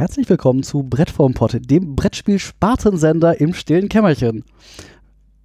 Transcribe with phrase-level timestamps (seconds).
[0.00, 4.46] Herzlich willkommen zu Brett vorm Pott, dem Brettspiel-Spartensender im stillen Kämmerchen.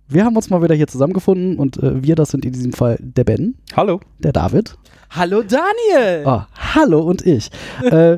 [0.08, 2.98] Wir haben uns mal wieder hier zusammengefunden und äh, wir, das sind in diesem Fall
[3.01, 4.00] der Ben, Hallo.
[4.19, 4.78] der David,
[5.10, 6.23] Hallo Daniel!
[6.26, 7.50] oh, hallo und ich.
[7.83, 8.16] Äh,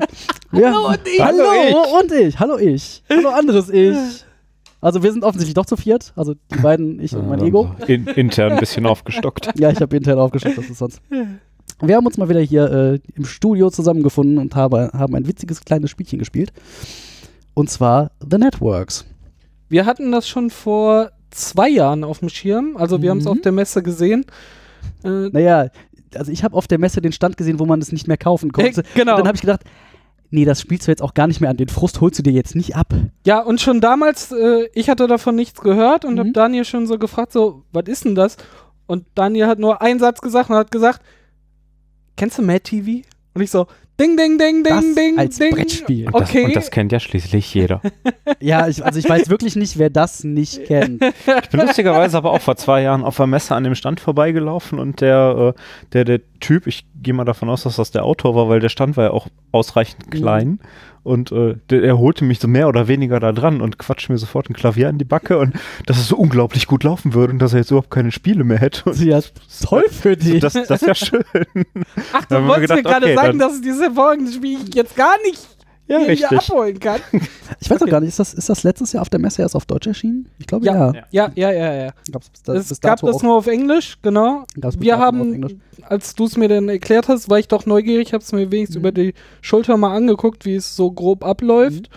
[0.52, 1.20] wir, Hallo und ich.
[1.20, 2.38] Hallo, Hallo und ich.
[2.38, 3.02] Hallo ich.
[3.10, 3.96] Hallo anderes ich.
[4.80, 7.74] Also wir sind offensichtlich doch zu viert, also die beiden, ich und mein Ego.
[7.88, 9.50] In, intern ein bisschen aufgestockt.
[9.58, 11.02] Ja, ich habe intern aufgeschrieben, das ist sonst.
[11.80, 15.60] Wir haben uns mal wieder hier äh, im Studio zusammengefunden und habe, haben ein witziges
[15.64, 16.52] kleines Spielchen gespielt.
[17.54, 19.04] Und zwar The Networks.
[19.68, 22.76] Wir hatten das schon vor zwei Jahren auf dem Schirm.
[22.76, 23.30] Also wir haben es Mhm.
[23.30, 24.24] auf der Messe gesehen.
[25.04, 25.68] Äh, Naja,
[26.14, 28.50] also ich habe auf der Messe den Stand gesehen, wo man es nicht mehr kaufen
[28.52, 28.80] konnte.
[28.80, 29.12] Äh, genau.
[29.12, 29.60] Und dann habe ich gedacht,
[30.30, 31.56] nee, das spielst du jetzt auch gar nicht mehr an.
[31.58, 32.92] Den Frust holst du dir jetzt nicht ab.
[33.26, 36.18] ja, und schon damals, äh, ich hatte davon nichts gehört und Mhm.
[36.18, 38.36] habe Daniel schon so gefragt, so, was ist denn das?
[38.86, 41.02] Und Daniel hat nur einen Satz gesagt und hat gesagt,
[42.18, 43.06] kennst du Mad TV?
[43.34, 43.66] Und ich so,
[44.00, 45.54] ding, ding, ding, ding, Das ding, als ding.
[45.54, 46.06] Brettspiel.
[46.06, 46.44] Und, das, Okay.
[46.44, 47.80] und das kennt ja schließlich jeder.
[48.40, 51.02] Ja, ich, also ich weiß wirklich nicht, wer das nicht kennt.
[51.02, 54.78] Ich bin lustigerweise aber auch vor zwei Jahren auf der Messe an dem Stand vorbeigelaufen
[54.78, 55.60] und der, äh,
[55.92, 58.68] der, der Typ, ich gehe mal davon aus, dass das der Autor war, weil der
[58.68, 60.60] Stand war ja auch ausreichend klein.
[61.08, 64.18] Und äh, der, er holte mich so mehr oder weniger da dran und quatscht mir
[64.18, 65.54] sofort ein Klavier an die Backe und
[65.86, 68.58] dass es so unglaublich gut laufen würde und dass er jetzt überhaupt keine Spiele mehr
[68.58, 68.90] hätte.
[68.90, 69.20] Und Ja,
[69.64, 70.40] toll für dich.
[70.40, 71.24] das, das ist ja schön.
[72.12, 75.57] Ach, du wolltest mir gerade okay, sagen, dass diese Folgen, die ich jetzt gar nicht
[75.88, 76.38] Ja, hier, hier richtig.
[76.50, 77.00] abholen kann.
[77.60, 79.56] Ich weiß auch gar nicht, ist das, ist das letztes Jahr auf der Messe erst
[79.56, 80.28] auf Deutsch erschienen?
[80.38, 80.92] Ich glaube ja.
[80.92, 81.90] Ja, ja, ja, ja, ja.
[82.12, 84.44] Gab's bis, da- Es bis gab das nur auf Englisch, genau.
[84.60, 88.22] gab's Wir haben, als du es mir dann erklärt hast, war ich doch neugierig, habe
[88.22, 88.80] es mir wenigstens Mhm.
[88.80, 91.88] über die Schulter mal angeguckt, wie es so grob abläuft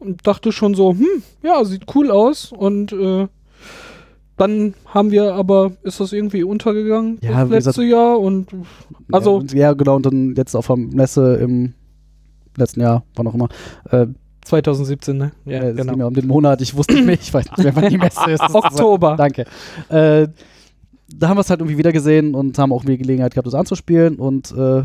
[0.00, 0.06] Mhm.
[0.08, 1.06] und dachte schon so, hm,
[1.42, 3.28] ja, sieht cool aus und äh,
[4.36, 8.48] dann haben wir aber, ist das irgendwie untergegangen Ja, das letzte Jahr und
[9.10, 11.72] also ja, und- ja, genau, und dann jetzt auf der Messe im
[12.56, 13.48] letzten Jahr, wann auch immer.
[13.90, 14.06] Äh,
[14.44, 15.32] 2017, ne?
[15.44, 15.98] Ja, äh, es ging genau.
[15.98, 18.30] ja um den Monat, ich wusste nicht mehr, ich weiß nicht mehr, wann die Messe
[18.30, 18.40] ist.
[18.54, 19.16] Oktober.
[19.16, 19.44] Danke.
[19.88, 20.28] Äh,
[21.08, 23.54] da haben wir es halt irgendwie wieder gesehen und haben auch irgendwie Gelegenheit gehabt, das
[23.54, 24.82] anzuspielen und äh,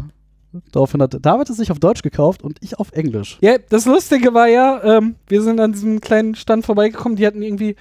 [0.71, 3.37] daraufhin hat David es sich auf Deutsch gekauft und ich auf Englisch.
[3.41, 7.41] Ja, das Lustige war ja, ähm, wir sind an diesem kleinen Stand vorbeigekommen, die hatten
[7.41, 7.75] irgendwie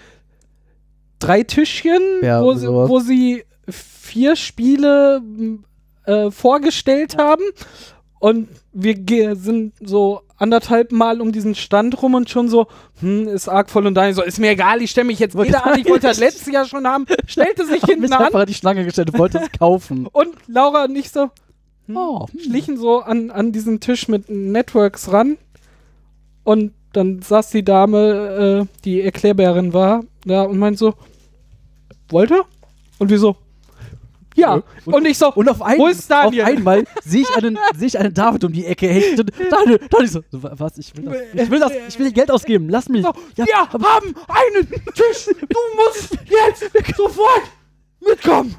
[1.19, 5.23] drei Tischchen, Ja, wo, sie, wo sie vier Spiele
[6.07, 7.43] äh, vorgestellt haben
[8.19, 12.67] und wir sind so anderthalb Mal um diesen Stand rum und schon so,
[13.01, 15.67] hm, ist arg voll und dann so, ist mir egal, ich stelle mich jetzt wieder
[15.67, 18.55] an, ich wollte das letztes Jahr schon haben, stellte sich hinten mich an einfach die
[18.55, 20.07] Schlange gestellt und wollte es kaufen.
[20.07, 21.31] und Laura und ich so,
[21.87, 22.41] hm, Oh, hm.
[22.41, 25.37] schlichen so an, an diesen Tisch mit Networks ran
[26.45, 30.95] und dann saß die Dame, äh, die Erklärbärin war, da und meint so,
[32.09, 32.43] wollte?
[32.99, 33.37] Und wir so,
[34.41, 34.55] ja.
[34.85, 36.43] Und- Und, ich so, Und auf, ein, Wo ist Daniel?
[36.43, 39.27] auf einmal sehe ich einen, sehe ich einen David um die Ecke hechten.
[39.51, 42.89] Daniel, Daniel, so, was, ich will, das, ich will das, ich will Geld ausgeben, lass
[42.89, 43.03] mich.
[43.03, 47.43] so Ja, wir haben einen Tisch, du musst jetzt sofort
[48.01, 48.55] mitkommen.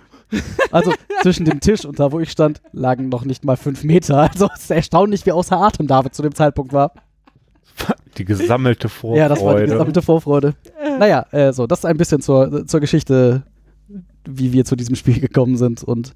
[0.71, 0.93] Also
[1.23, 4.29] zwischen dem Tisch und da, wo ich stand, lagen noch nicht mal fünf Meter.
[4.31, 6.93] Also es ist erstaunlich, wie außer Atem David zu dem Zeitpunkt war.
[8.17, 9.19] Die gesammelte Vorfreude.
[9.19, 10.53] Ja, das war die gesammelte Vorfreude.
[10.99, 13.43] Naja, äh, so, das ist ein bisschen zur, zur Geschichte,
[14.25, 16.13] wie wir zu diesem Spiel gekommen sind und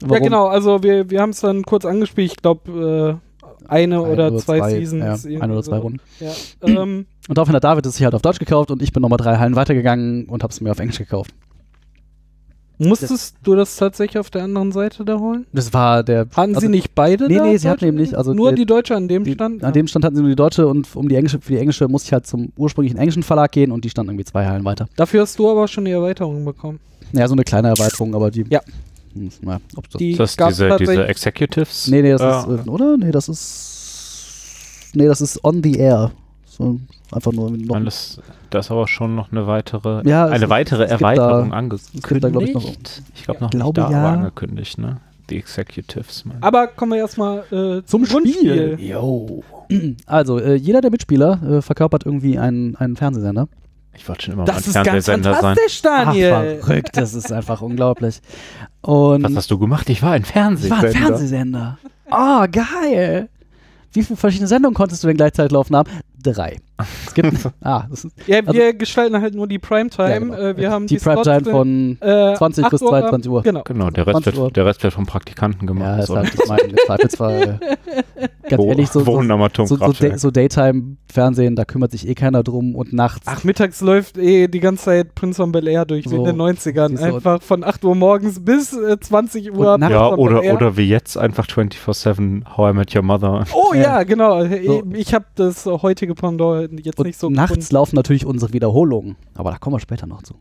[0.00, 0.14] warum.
[0.16, 4.10] Ja, genau, also wir, wir haben es dann kurz angespielt, ich glaube, äh, eine Ein
[4.10, 5.02] oder zwei, Seasons.
[5.24, 5.82] Ja, irgendwie ein oder zwei so.
[5.82, 6.00] Runden.
[6.20, 9.02] Ja, ähm, Und daraufhin hat David es sich halt auf Deutsch gekauft und ich bin
[9.02, 11.34] nochmal drei Hallen weitergegangen und habe es mir auf Englisch gekauft.
[12.78, 15.46] musstest du das tatsächlich auf der anderen Seite da holen?
[15.52, 16.20] Das war der.
[16.34, 17.44] Hatten also sie nicht beide Nee, da?
[17.44, 19.62] nee, sie hatten eben nicht, also Nur der- die Deutsche an dem Die, Stand?
[19.64, 21.88] An dem Stand hatten sie nur die deutsche und um die englische, für die englische
[21.88, 24.86] musste ich halt zum ursprünglichen englischen Verlag gehen und die stand irgendwie zwei Hallen weiter.
[24.96, 26.78] Dafür hast du aber schon die Erweiterung bekommen.
[27.12, 28.44] Ja, so eine kleine Erweiterung, aber die.
[28.50, 28.60] Ja.
[29.14, 31.88] Hm, Na, ob das Die Das gab's diese, diese Executives.
[31.88, 32.66] nee, nee, das äh, ist.
[32.66, 32.96] Äh, oder?
[32.96, 34.90] Nee, das ist.
[34.94, 36.10] Nee, das ist on the air.
[36.46, 36.78] So,
[37.12, 37.74] einfach nur noch.
[37.74, 38.20] Nein, das,
[38.50, 42.08] da ist aber schon noch eine weitere, Ja, es- eine weitere es Erweiterung da- angekündigt.
[42.08, 42.64] gibt da, glaub ich, noch-
[43.14, 43.98] ich glaube noch glaube, nicht da, ja.
[43.98, 44.96] aber angekündigt, ne?
[45.30, 46.24] Die Executives.
[46.24, 46.42] Mein.
[46.42, 48.72] Aber kommen wir erstmal äh, Zum Grundspiel.
[48.74, 48.88] Spiel.
[48.88, 49.42] Jo.
[50.06, 53.46] Also, äh, jeder der Mitspieler äh, verkörpert irgendwie einen, einen Fernsehsender.
[53.98, 55.42] Ich wollte schon immer Das ist mal ein ganz Fernsehsender sein.
[55.42, 56.32] fantastisch, Daniel.
[56.62, 58.20] Ach, verrückt, das ist einfach unglaublich.
[58.80, 59.90] Und Was hast du gemacht?
[59.90, 60.84] Ich war ein Ich war Fernsehsender.
[60.86, 61.78] ein Fernsehsender.
[62.10, 63.28] Oh, geil.
[63.92, 65.90] Wie viele verschiedene Sendungen konntest du denn gleichzeitig laufen haben?
[66.22, 66.56] Drei.
[67.06, 67.32] Es gibt,
[67.62, 70.08] ah, das ist Ja, Also- wir gestalten halt nur die Primetime.
[70.10, 70.34] ja, genau.
[70.36, 73.42] äh, wir haben die, die, Primetime sind, von äh, 20 bis 8 Uhr, 22 Uhr.
[73.42, 73.62] Genau.
[73.64, 74.44] Genau, der Rest, 20 Uhr.
[74.46, 75.86] wird, der Rest wird vom Praktikanten gemacht.
[75.86, 76.16] Ja, ist so.
[76.16, 77.58] halt, ich Zweifelsfall,
[78.48, 79.20] ganz Wo- ehrlich, so, so,
[79.64, 79.92] so, so.
[79.92, 83.26] Day- so Daytime-Fernsehen, da kümmert sich eh keiner drum und nachts.
[83.26, 86.36] Ach, mittags läuft eh die ganze Zeit Prince von Bel Air durch, wie in den
[86.36, 86.90] 90ern.
[86.90, 89.74] siehst du, Einfach von 8 Uhr morgens bis äh, 20 Uhr.
[89.74, 93.44] Und nachts- ja, oder, oder wie jetzt einfach 24-7 How I Met Your Mother.
[93.52, 94.02] Oh ja, Ja.
[94.04, 94.44] genau.
[94.46, 94.82] So.
[94.94, 97.74] Ich habe das äh, heutige Pendant jetzt und nicht so nachts gefunden.
[97.74, 100.34] laufen natürlich unsere Wiederholungen, aber da kommen wir später noch zu.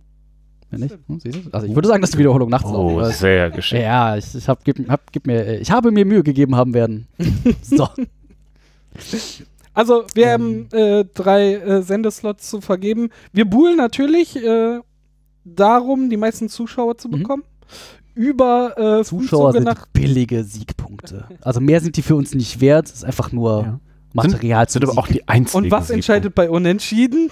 [0.69, 0.97] Wenn nicht?
[1.07, 1.19] Hm?
[1.53, 3.13] Also ich würde sagen, dass die Wiederholungen nachts Oh, laufen.
[3.13, 3.81] sehr geschickt.
[3.83, 7.07] Ja, ich, ich, hab, gib, hab, gib mir, ich habe mir Mühe gegeben haben werden.
[7.61, 7.87] so.
[9.73, 10.31] Also, wir Ähm.
[10.31, 13.09] haben äh, drei äh, Sendeslots zu vergeben.
[13.31, 14.79] Wir buhlen natürlich äh,
[15.45, 17.11] darum, die meisten Zuschauer zu Mhm.
[17.11, 17.43] bekommen.
[18.15, 19.85] Über äh, Zuschauer sind nach.
[19.93, 21.25] billige Siegpunkte.
[21.41, 22.87] Also mehr sind die für uns nicht wert.
[22.87, 23.79] Es ist einfach nur Ja.
[24.17, 25.65] Material Sind zum aber auch die einzigen.
[25.65, 27.31] Und was entscheidet bei Unentschieden?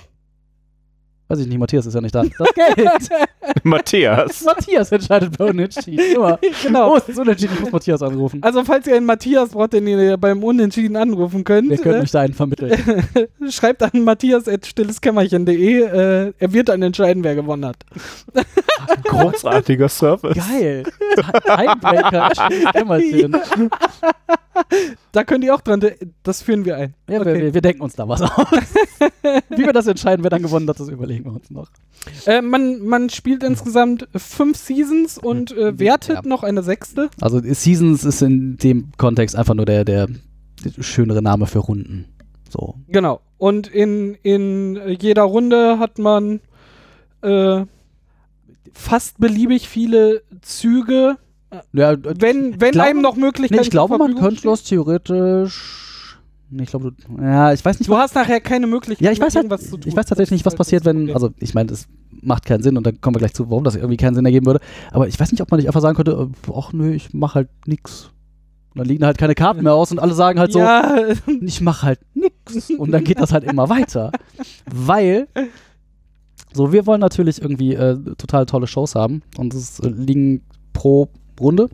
[1.27, 2.23] Weiß ich nicht, Matthias ist ja nicht da.
[2.23, 2.77] Das Geld.
[3.63, 4.43] Matthias.
[4.43, 6.15] Matthias entscheidet bei Unentschieden.
[6.15, 6.39] Immer.
[6.63, 6.93] genau.
[6.93, 8.41] Oh, es ist unentschieden, ich muss Matthias anrufen.
[8.43, 12.03] Also, falls ihr einen Matthias braucht, den ihr beim Unentschieden anrufen könnt, Wir können äh,
[12.03, 12.73] euch da einen vermitteln.
[13.49, 15.81] schreibt an matthias.stilleskämmerchen.de.
[15.81, 17.77] Äh, er wird dann entscheiden, wer gewonnen hat.
[19.03, 20.37] Großartiger Service.
[20.37, 20.83] Geil.
[21.47, 22.29] Einbreaker,
[22.71, 23.35] Kämmerchen.
[25.11, 25.81] Da könnt ihr auch dran.
[26.23, 26.93] Das führen wir ein.
[27.09, 27.33] Ja, Okay.
[27.35, 28.31] wir, wir, wir denken uns da was aus.
[29.49, 31.69] Wie wir das entscheiden, wer dann gewonnen hat, das überlegen wir uns noch.
[32.25, 36.21] Äh, man, man spielt insgesamt fünf Seasons und äh, wertet Ja.
[36.25, 37.09] noch eine sechste.
[37.21, 42.05] Also Seasons ist in dem Kontext einfach nur der, der, der schönere Name für Runden.
[42.49, 42.75] So.
[42.87, 43.21] Genau.
[43.37, 46.39] Und in, in jeder Runde hat man
[47.21, 47.65] äh,
[48.73, 51.17] fast beliebig viele Züge.
[51.73, 56.19] Ja, äh, Wenn, wenn glaube- einem noch nee, Möglichkeiten ich glaube, man könnte das theoretisch.
[56.49, 57.21] Nee, ich glaube, du.
[57.21, 57.89] Ja, ich weiß nicht.
[57.89, 59.81] Du hast nachher keine Möglichkeit, ja, ich weiß, halt, zu tun.
[59.85, 61.11] ich weiß tatsächlich nicht, was passiert, wenn.
[61.11, 61.87] Also, ich meine, das
[62.21, 64.45] macht keinen Sinn und dann kommen wir gleich zu, warum das irgendwie keinen Sinn ergeben
[64.45, 64.59] würde.
[64.91, 67.35] Aber ich weiß nicht, ob man nicht einfach sagen könnte: äh, Ach, nö, ich mach
[67.35, 68.11] halt nix.
[68.73, 70.97] Und dann liegen halt keine Karten mehr aus und alle sagen halt so: ja,
[71.41, 72.69] ich mache halt nix.
[72.71, 74.11] Und dann geht das halt immer weiter.
[74.71, 75.27] Weil,
[76.53, 79.23] so, wir wollen natürlich irgendwie äh, total tolle Shows haben.
[79.37, 80.43] Und es äh, liegen
[80.73, 81.09] pro
[81.39, 81.69] Runde,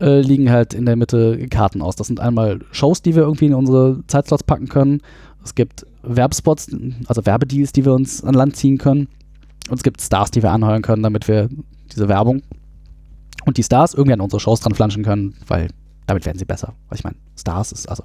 [0.00, 1.96] äh, liegen halt in der Mitte Karten aus.
[1.96, 5.00] Das sind einmal Shows, die wir irgendwie in unsere Zeitslots packen können.
[5.44, 6.68] Es gibt Werbespots,
[7.06, 9.08] also Werbedeals, die wir uns an Land ziehen können.
[9.70, 11.48] Und es gibt Stars, die wir anheuern können, damit wir
[11.92, 12.42] diese Werbung
[13.44, 15.68] und die Stars irgendwie an unsere Shows dran flanschen können, weil
[16.06, 16.74] damit werden sie besser.
[16.88, 18.02] Weil ich meine, Stars ist, also,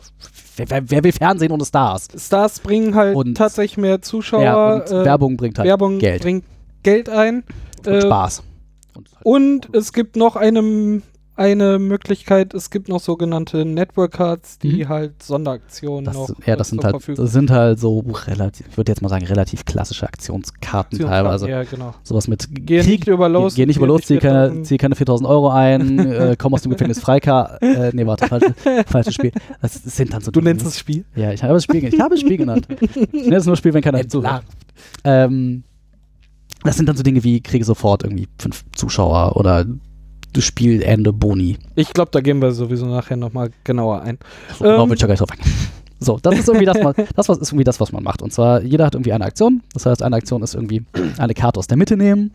[0.57, 2.07] wer, wer, wer will Fernsehen ohne Stars?
[2.17, 4.41] Stars bringen halt Und- tatsächlich mehr Zuschauer.
[4.43, 6.43] ja, und äh, Werbung bringt halt Werbung Geld bringt
[6.83, 7.43] Geld ein.
[7.85, 8.43] und äh, Spaß.
[8.95, 11.01] Und halt Und es gibt noch eine,
[11.35, 14.89] eine Möglichkeit, es gibt noch sogenannte Network Cards, die Mhm.
[14.89, 18.91] halt Sonderaktionen das, noch ja, das sind halt, das sind halt so relativ, ich würde
[18.91, 21.49] jetzt mal sagen, relativ klassische Aktionskarten teilweise.
[21.49, 21.95] Ja, genau.
[22.03, 23.55] Sowas mit Geh nicht über los.
[23.55, 24.67] Geh nicht über los, zieh keine, 4000.
[24.67, 27.59] zieh keine 4000 Euro ein, äh, komm aus dem Gefängnis freikar.
[27.63, 28.53] Äh, nee, warte, falsche,
[28.85, 29.31] falsches Spiel.
[29.59, 30.51] Das, das sind dann so Du Dinge.
[30.51, 31.03] nennst das Spiel?
[31.15, 32.67] Ja, ich habe das Spiel, ich habe das Spiel genannt.
[33.11, 34.43] Ich nenne es nur Spiel, wenn keiner zuhört.
[35.03, 35.63] Ähm,
[36.63, 39.65] das sind dann so Dinge wie, kriege sofort irgendwie fünf Zuschauer oder
[40.33, 41.57] das Spielende Boni.
[41.75, 44.17] Ich glaube, da gehen wir sowieso nachher nochmal genauer ein.
[44.57, 44.89] So, genau, Ähm.
[44.89, 45.51] will ich ja gleich drauf eingehen.
[45.99, 48.21] So, das ist irgendwie das, man, das was, ist irgendwie das, was man macht.
[48.21, 49.61] Und zwar, jeder hat irgendwie eine Aktion.
[49.73, 50.83] Das heißt, eine Aktion ist irgendwie
[51.17, 52.31] eine Karte aus der Mitte nehmen.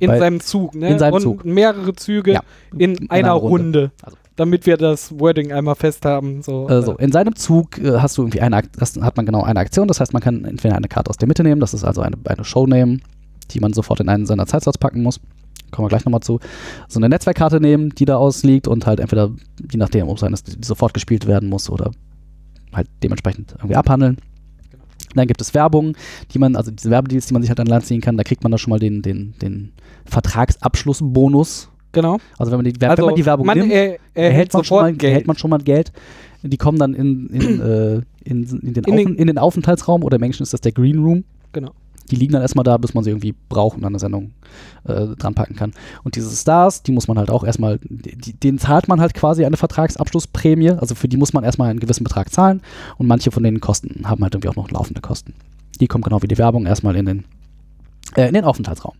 [0.00, 0.90] In seinem Zug, ne?
[0.90, 1.44] in seinem Und Zug.
[1.44, 2.40] mehrere Züge Ja.
[2.76, 3.48] in, einer einer Runde.
[3.50, 3.90] Runde.
[4.02, 6.42] Also- Damit wir das Wording einmal fest haben.
[6.42, 9.58] So, Äh, in seinem Zug äh, hast du irgendwie eine, hast, hat man genau eine
[9.58, 9.88] Aktion.
[9.88, 11.60] Das heißt, man kann entweder eine Karte aus der Mitte nehmen.
[11.60, 13.02] Das ist also eine, eine Show nehmen,
[13.50, 15.18] die man sofort in einen seiner Zeitslots packen muss.
[15.72, 16.38] Kommen wir gleich nochmal zu.
[16.86, 19.32] So eine Netzwerkkarte nehmen, die da ausliegt und halt entweder,
[19.70, 21.90] je nachdem, ob es eines, sofort gespielt werden muss oder
[22.72, 24.18] halt dementsprechend irgendwie abhandeln.
[25.14, 25.96] Dann gibt es Werbung,
[26.32, 28.44] die man, also diese Werbedeals, die man sich halt an Land ziehen kann, da kriegt
[28.44, 29.72] man da schon mal den, den, den
[30.04, 31.70] Vertragsabschlussbonus.
[31.92, 32.18] Genau.
[32.38, 34.64] Also wenn man die, wenn Also man die Werbung man nimmt, er, erhält erhält man,
[34.70, 35.02] mal, Geld.
[35.04, 35.92] erhält man schon mal Geld.
[36.42, 40.16] Die kommen dann in, in, äh, in, in, den In den- in den Aufenthaltsraum oder
[40.16, 41.24] im Englischen ist das der Green Room.
[41.52, 41.70] Genau.
[42.10, 44.32] Die liegen dann erstmal da, bis man sie irgendwie braucht und dann eine Sendung
[44.84, 45.72] äh, dran packen kann.
[46.04, 49.44] Und diese Stars, die muss man halt auch erstmal, die, denen zahlt man halt quasi
[49.44, 50.70] eine Vertragsabschlussprämie.
[50.70, 52.62] Also für die muss man erstmal einen gewissen Betrag zahlen.
[52.96, 55.34] Und manche von den Kosten haben halt irgendwie auch noch laufende Kosten.
[55.80, 57.24] Die kommen genau wie die Werbung erstmal in den,
[58.16, 58.94] äh, in den Aufenthaltsraum.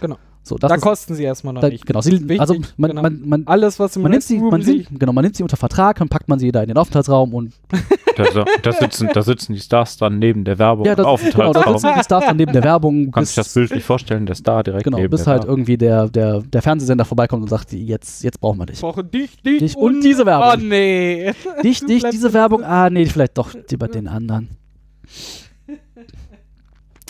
[0.00, 0.16] Genau.
[0.42, 1.84] So, das da ist, kosten sie erstmal noch da, nicht.
[1.84, 3.02] genau, sie, Wichtig, also man, genau.
[3.02, 5.58] man, man, Alles, was im man nimmt, sie, man, sind, genau, man nimmt sie unter
[5.58, 7.52] Vertrag, dann packt man sie da in den Aufenthaltsraum und
[8.16, 11.52] Da, da, sitzen, da sitzen die Stars dann neben der Werbung ja, im das, genau,
[11.52, 11.78] da Aufenthaltsraum.
[11.78, 13.04] sitzen die Stars dann neben der Werbung.
[13.06, 15.56] Du kannst bis- das bildlich vorstellen, der Star direkt Genau, neben bis der halt Werbung.
[15.58, 18.80] irgendwie der, der, der Fernsehsender vorbeikommt und sagt, jetzt, jetzt brauchen wir dich.
[18.80, 20.48] brauchen dich, dich, Dich und diese Werbung.
[20.52, 21.32] Oh nee.
[21.62, 24.50] Dich, dich, diese Werbung, ah nee, vielleicht doch lieber den anderen.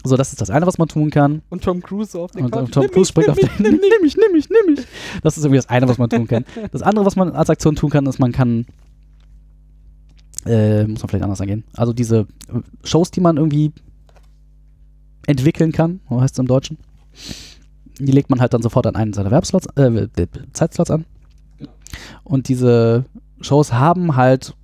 [0.04, 1.42] So, das ist das eine, was man tun kann.
[1.50, 2.60] Und Tom Cruise so auf den Und, Couch.
[2.62, 3.50] und Tom Nimm Cruise springt auf den.
[3.58, 3.72] nimm.
[3.72, 4.86] Nimm mich, nimm mich, nimm mich.
[5.22, 6.44] Das ist irgendwie das eine, was man tun kann.
[6.72, 8.66] Das andere, was man als Aktion tun kann, ist, man kann.
[10.46, 11.64] Äh, muss man vielleicht anders angehen.
[11.74, 12.26] Also diese äh,
[12.82, 13.72] Shows, die man irgendwie
[15.26, 16.78] entwickeln kann, so heißt es im Deutschen,
[17.98, 21.04] die legt man halt dann sofort an einen seiner Werbslots, äh, äh, Zeitslots an.
[22.24, 23.04] Und diese
[23.42, 24.54] Shows haben halt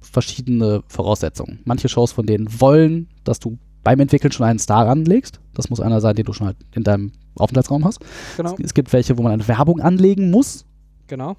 [0.00, 1.58] verschiedene Voraussetzungen.
[1.64, 5.40] Manche Shows von denen wollen, dass du beim Entwickeln schon einen Star anlegst.
[5.54, 8.00] Das muss einer sein, den du schon halt in deinem Aufenthaltsraum hast.
[8.36, 10.64] Genau, Es gibt welche, wo man eine Werbung anlegen muss.
[11.06, 11.36] genau.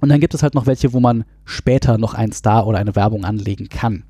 [0.00, 2.94] Und dann gibt es halt noch welche, wo man später noch einen Star oder eine
[2.94, 4.04] Werbung anlegen kann.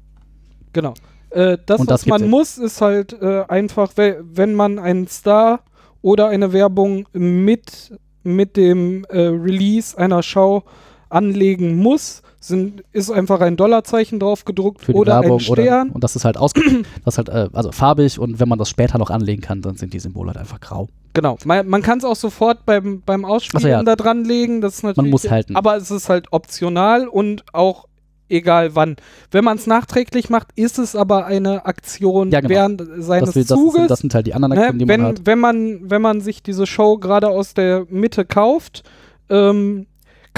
[0.75, 0.93] Genau.
[1.31, 5.07] Äh, das, was das gibt's man muss, ist halt äh, einfach, we- wenn man einen
[5.09, 5.61] Star
[6.03, 10.63] oder eine Werbung mit, mit dem äh, Release einer Show
[11.09, 15.87] anlegen muss, sind, ist einfach ein Dollarzeichen drauf gedruckt oder Werbung ein Stern.
[15.89, 16.53] oder und das ist halt aus
[17.05, 19.77] das ist halt äh, also farbig und wenn man das später noch anlegen kann, dann
[19.77, 20.89] sind die Symbole halt einfach grau.
[21.15, 21.37] Genau.
[21.45, 23.83] Man, man kann es auch sofort beim, beim Ausspielen so, ja.
[23.83, 24.61] da dran legen.
[24.61, 25.57] Das ist natürlich, muss halten.
[25.57, 27.87] Aber es ist halt optional und auch
[28.29, 28.97] egal wann.
[29.31, 32.51] Wenn man es nachträglich macht, ist es aber eine Aktion Ja, genau.
[32.51, 33.75] während seines Das, will, das, Zuges.
[33.75, 35.21] sind, das sind halt die anderen Ne, Aktionen, die wenn, man hat.
[35.27, 38.85] wenn, man, wenn man sich diese Show gerade aus der Mitte kauft,
[39.31, 39.87] ähm,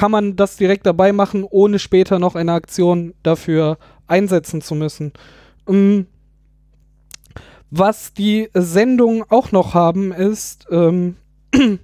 [0.00, 3.76] kann man das direkt dabei machen, ohne später noch eine Aktion dafür
[4.06, 5.12] einsetzen zu müssen.
[5.68, 6.06] Ähm,
[7.70, 11.16] was die Sendungen auch noch haben, ist, ähm,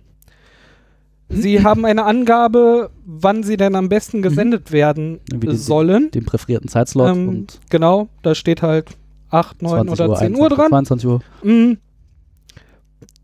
[1.28, 6.10] sie haben eine Angabe, wann sie denn am besten gesendet werden die- sollen.
[6.10, 8.96] Den präferierten Zeitslot Ähm, genau, da steht halt
[9.28, 10.68] 8, 9 20 oder Uhr, 10 Uhr 21 dran.
[10.70, 11.20] 22 Uhr.
[11.44, 11.78] Mm.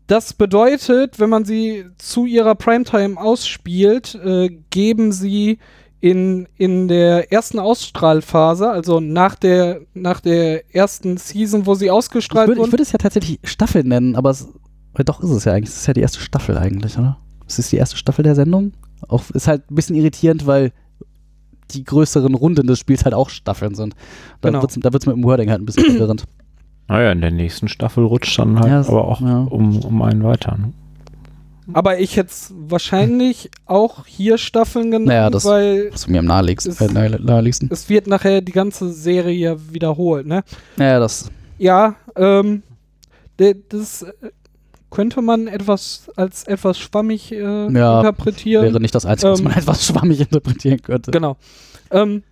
[0.07, 5.59] Das bedeutet, wenn man sie zu ihrer Primetime ausspielt, äh, geben sie
[6.01, 11.91] in, in der ersten Ausstrahlphase, also nach der, nach der ersten Season, wo sie Ich
[11.91, 14.49] ausgestrahlt ich wurden, würde es ja tatsächlich Staffel nennen, aber es,
[15.05, 15.69] doch ist es ja eigentlich.
[15.69, 17.17] Es ist ja die erste Staffel eigentlich, oder?
[17.47, 18.73] Es ist die erste Staffel der Sendung.
[19.07, 20.73] Auch, ist halt ein bisschen irritierend, weil
[21.71, 23.95] die größeren Runden des Spiels halt auch Staffeln sind.
[24.41, 24.61] Da Genau.
[24.61, 26.25] wird's, da wird es mit dem Wording halt ein bisschen verwirrend.
[26.87, 29.39] Naja, in der nächsten Staffel rutscht dann halt Ja, es- aber auch ja.
[29.49, 30.57] um, um einen weiter.
[30.57, 30.73] Ne?
[31.71, 36.19] aber ich hätte es wahrscheinlich auch hier Staffeln genannt, Naja, das- weil Was du mir
[36.19, 40.43] am naheliegst, Ist- äh, es wird nachher die ganze Serie wiederholt, ne?
[40.75, 42.63] Naja, das Ja, ähm,
[43.39, 44.11] de- das äh,
[44.89, 47.37] könnte man etwas als etwas schwammig äh,
[47.71, 48.65] Ja, interpretieren.
[48.65, 51.11] wäre nicht das Einzige, was ähm, man etwas schwammig interpretieren könnte.
[51.11, 51.37] Genau.
[51.91, 52.23] Ähm,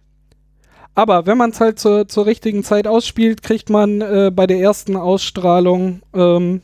[0.96, 4.60] aber wenn man es halt zur, zur richtigen Zeit ausspielt, kriegt man äh, bei der
[4.60, 6.62] ersten Ausstrahlung ähm,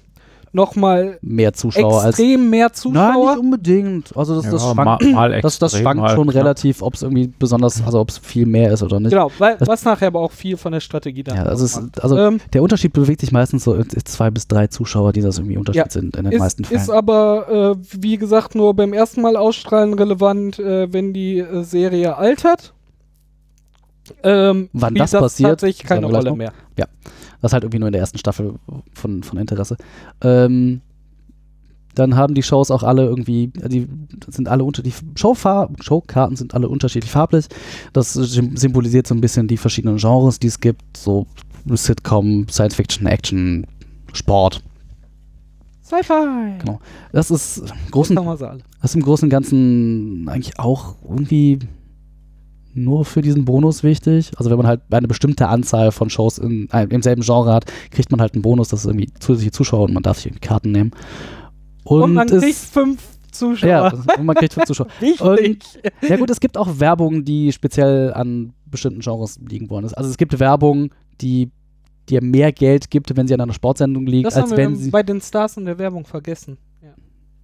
[0.54, 2.18] nochmal Mehr Zuschauer als.
[2.20, 3.30] extrem mehr Nein, Zuschauer.
[3.32, 4.18] nicht unbedingt.
[4.18, 6.36] Also das, das Ja, schwankt, ma- mal das, das schwankt mal schon knapp.
[6.36, 9.12] relativ, ob es irgendwie besonders, also ob es viel mehr ist oder nicht.
[9.12, 12.02] Genau, weil, Das- was nachher aber auch viel von der Strategie dann Ja, also, ausmacht.
[12.04, 15.38] also ähm, der Unterschied bewegt sich meistens so in zwei bis drei Zuschauer, die das
[15.38, 16.82] irgendwie Unterschied Ja, sind in den ist, meisten Fällen.
[16.82, 21.64] ist aber, äh, wie gesagt, nur beim ersten Mal ausstrahlen relevant, äh, wenn die äh,
[21.64, 22.74] Serie altert.
[24.24, 26.54] Ähm, Wann spielt das passiert, tatsächlich keine Rolle mehr.
[27.40, 28.56] Das ist halt irgendwie nur in der ersten Staffel
[28.94, 29.78] von, von Interesse.
[30.22, 30.82] Ähm,
[31.94, 33.88] dann haben die Shows auch alle irgendwie, die
[34.28, 37.46] sind alle unter die Showfar Showkarten sind alle unterschiedlich farblich.
[37.94, 41.28] Das sym- symbolisiert so ein bisschen die verschiedenen Genres, die es gibt, so
[41.70, 43.68] Sitcom, Science Fiction, Action,
[44.14, 44.64] Sport.
[45.84, 46.58] Sci-Fi.
[46.60, 46.80] Genau.
[47.12, 48.16] Das ist Das großen.
[48.16, 51.60] Das ist im Großen und Ganzen eigentlich auch irgendwie
[52.78, 54.32] nur für diesen Bonus wichtig.
[54.38, 57.66] Also wenn man halt eine bestimmte Anzahl von Shows in, äh, im selben Genre hat,
[57.92, 60.48] kriegt man halt einen Bonus, das ist irgendwie zusätzliche Zuschauer und man darf sich irgendwie
[60.48, 60.92] Karten nehmen.
[61.84, 63.70] Und, Und, man kriegt fünf Zuschauer.
[63.70, 64.88] ja, und man kriegt fünf Zuschauer.
[65.02, 65.82] Richtig.
[66.08, 69.94] Ja gut, es gibt auch Werbung, die speziell an bestimmten Genres liegen ist.
[69.94, 70.92] Also es gibt Werbung,
[71.22, 71.52] die
[72.10, 74.78] dir mehr Geld gibt, wenn sie an einer Sportsendung liegt, das als haben wenn wir
[74.78, 76.58] sie bei den Stars in der Werbung vergessen.
[76.82, 76.94] Ja.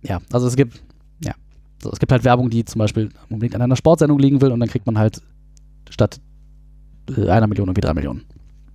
[0.01, 0.81] Ja, also es gibt,
[1.83, 4.59] so, es gibt halt Werbung, die zum Beispiel unbedingt an einer Sportsendung liegen will und
[4.59, 5.21] dann kriegt man halt
[5.89, 6.19] statt
[7.15, 8.25] äh, einer Million irgendwie drei Millionen.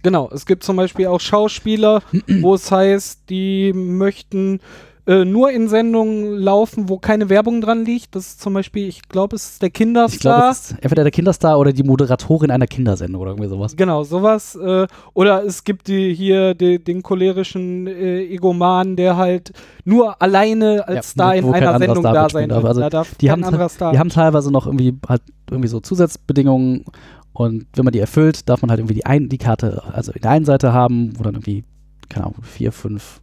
[0.02, 2.02] Genau, es gibt zum Beispiel auch Schauspieler,
[2.40, 4.60] wo es heißt, die möchten
[5.08, 8.14] äh, nur in Sendungen laufen, wo keine Werbung dran liegt.
[8.14, 10.50] Das ist zum Beispiel, ich glaube, es ist der Ich glaube, Kinderstar.
[10.50, 13.74] es ist entweder der Kinderstar oder die Moderatorin einer Kindersendung oder irgendwie sowas.
[13.74, 14.54] Genau, sowas.
[14.54, 19.52] Äh, oder es gibt die, hier die, den cholerischen äh, Egoman, der halt
[19.86, 22.64] nur alleine als Ja, Star in einer Sendung Star da sein darf.
[22.66, 23.40] Also da darf die haben-.
[23.40, 26.84] Die haben teilweise noch irgendwie halt irgendwie so Zusatzbedingungen
[27.32, 30.20] und wenn man die erfüllt, darf man halt irgendwie die, ein, die Karte, also in
[30.20, 31.64] der einen Seite haben, wo dann irgendwie,
[32.08, 33.20] keine Ahnung, vier, fünf,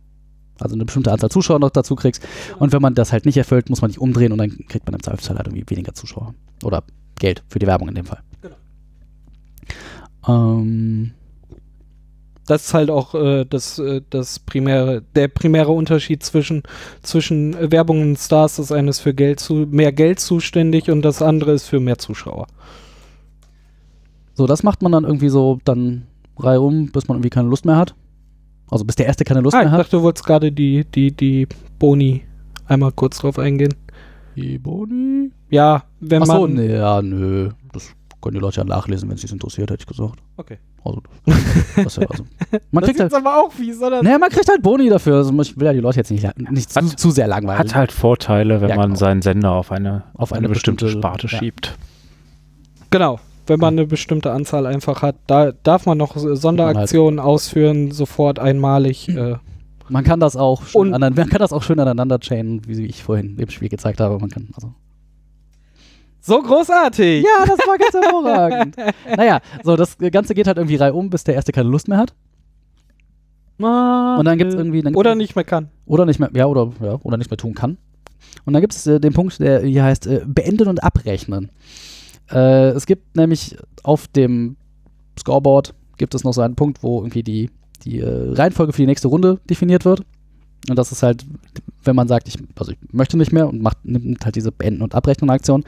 [0.59, 2.25] also eine bestimmte Anzahl Zuschauer noch dazu kriegst.
[2.59, 4.93] Und wenn man das halt nicht erfüllt, muss man nicht umdrehen und dann kriegt man
[4.95, 6.33] im Zweifelsfall halt irgendwie weniger Zuschauer.
[6.63, 6.83] Oder
[7.19, 8.19] Geld für die Werbung in dem Fall.
[8.41, 8.55] Genau.
[10.27, 11.11] Ähm,
[12.47, 16.61] Das ist halt auch äh, das, äh, das primäre, der primäre Unterschied zwischen,
[17.01, 18.57] zwischen äh, Werbung und Stars.
[18.57, 21.97] Das eine ist für Geld zu, mehr Geld zuständig und das andere ist für mehr
[21.97, 22.45] Zuschauer.
[24.35, 26.05] So, das macht man dann irgendwie so dann
[26.37, 27.95] reihum, bis man irgendwie keine Lust mehr hat.
[28.69, 29.79] Also bis der erste keine Lust Ah, ich mehr hat.
[29.81, 31.47] dachte, du wolltest gerade die, die, die
[31.79, 32.23] Boni
[32.67, 33.73] einmal kurz drauf eingehen.
[34.35, 35.31] Die Boni?
[35.49, 36.53] Ja, wenn Achso, man.
[36.55, 37.49] nee, ja, nö.
[37.71, 37.91] Das
[38.21, 40.15] können die Leute ja nachlesen, wenn es sich interessiert, hätte ich gesagt.
[40.37, 40.57] Okay.
[40.83, 41.01] Also,
[41.77, 42.23] das, ja, also
[42.71, 44.03] man Das kriegt ist halt, aber auch fies, oder?
[44.03, 45.17] naja, man kriegt halt Boni dafür.
[45.17, 47.59] Also ich will ja die Leute jetzt nicht, nicht zu, Hat- zu sehr langweilen.
[47.59, 48.99] Hat halt Vorteile, wenn Ja, man genau.
[48.99, 51.37] seinen Sender auf eine, Auf auf eine, eine bestimmte, bestimmte- Sparte ja.
[51.39, 51.75] schiebt.
[52.91, 53.19] Genau.
[53.47, 58.39] Wenn man eine bestimmte Anzahl einfach hat, da darf man noch so- Sonderaktionen ausführen, sofort
[58.39, 59.09] einmalig.
[59.09, 59.35] Äh,
[59.87, 62.85] Man kann das auch schön, Und- aneinander, man kann das auch schön aneinander chainen, wie
[62.85, 64.17] ich vorhin im Spiel gezeigt habe.
[64.17, 64.73] Man kann, also
[66.21, 67.23] so großartig!
[67.23, 68.75] ja, das war ganz hervorragend.
[69.15, 72.15] naja, so, das Ganze geht halt irgendwie reihum, bis der erste keine Lust mehr hat.
[73.61, 74.81] Ah, Und dann gibt's äh, irgendwie.
[74.81, 75.69] Dann Oder nicht mehr kann.
[75.85, 77.77] Oder nicht mehr, ja, oder, ja, oder nicht mehr tun kann.
[78.43, 81.51] Und dann gibt es äh, den Punkt, der hier heißt äh, Beenden und Abrechnen.
[82.31, 84.57] Äh, es gibt nämlich auf dem
[85.19, 87.49] Scoreboard gibt es noch so einen Punkt, wo irgendwie die,
[87.83, 90.01] die äh, Reihenfolge für die nächste Runde definiert wird.
[90.69, 91.25] Und das ist halt,
[91.83, 94.81] wenn man sagt, ich, also ich möchte nicht mehr und macht, nimmt halt diese Beenden-
[94.81, 95.63] und Abrechnen-Aktion,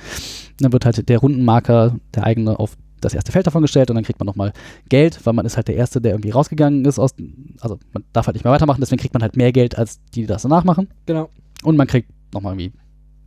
[0.60, 4.04] dann wird halt der Rundenmarker, der eigene, auf das erste Feld davon gestellt und dann
[4.04, 4.54] kriegt man nochmal
[4.90, 7.14] Geld, weil man ist halt der Erste, der irgendwie rausgegangen ist aus,
[7.60, 10.22] also man darf halt nicht mehr weitermachen, deswegen kriegt man halt mehr Geld, als die,
[10.22, 10.88] die das danach machen.
[11.06, 11.30] Genau.
[11.64, 12.74] Und man kriegt nochmal irgendwie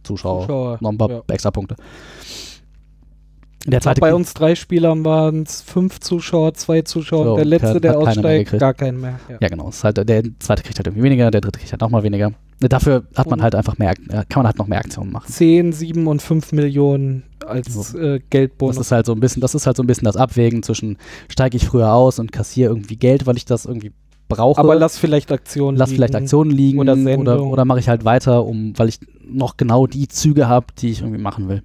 [0.03, 1.23] Zuschauer, Zuschauer, noch ein paar ja.
[1.29, 1.77] extra Punkte.
[3.67, 7.45] Der zweite Bei uns drei Spielern waren es fünf Zuschauer, zwei Zuschauer So, und der
[7.45, 9.21] letzte, hat- der aussteigt, gar keinen mehr.
[9.29, 9.37] Ja.
[9.41, 9.69] Ja, genau.
[9.69, 12.33] Ist halt, der zweite kriegt halt irgendwie weniger, der dritte kriegt halt nochmal weniger.
[12.61, 15.31] Dafür hat man Und- halt einfach mehr, äh, kann man halt noch mehr Aktionen machen.
[15.31, 18.77] 10, 7 und 5 Millionen als äh, Das Geldbonus.
[18.79, 20.97] ist halt so ein bisschen, das ist halt so ein bisschen das Abwägen zwischen
[21.29, 23.93] steige ich früher aus und kassiere irgendwie Geld, weil ich das irgendwie
[24.29, 24.59] brauche.
[24.61, 26.25] Aber lass vielleicht Aktionen lass vielleicht liegen.
[26.25, 29.01] Aktionen liegen Oder oder, oder, mache ich halt weiter, um, weil ich
[29.31, 31.63] noch genau die Züge habe, die ich irgendwie machen will.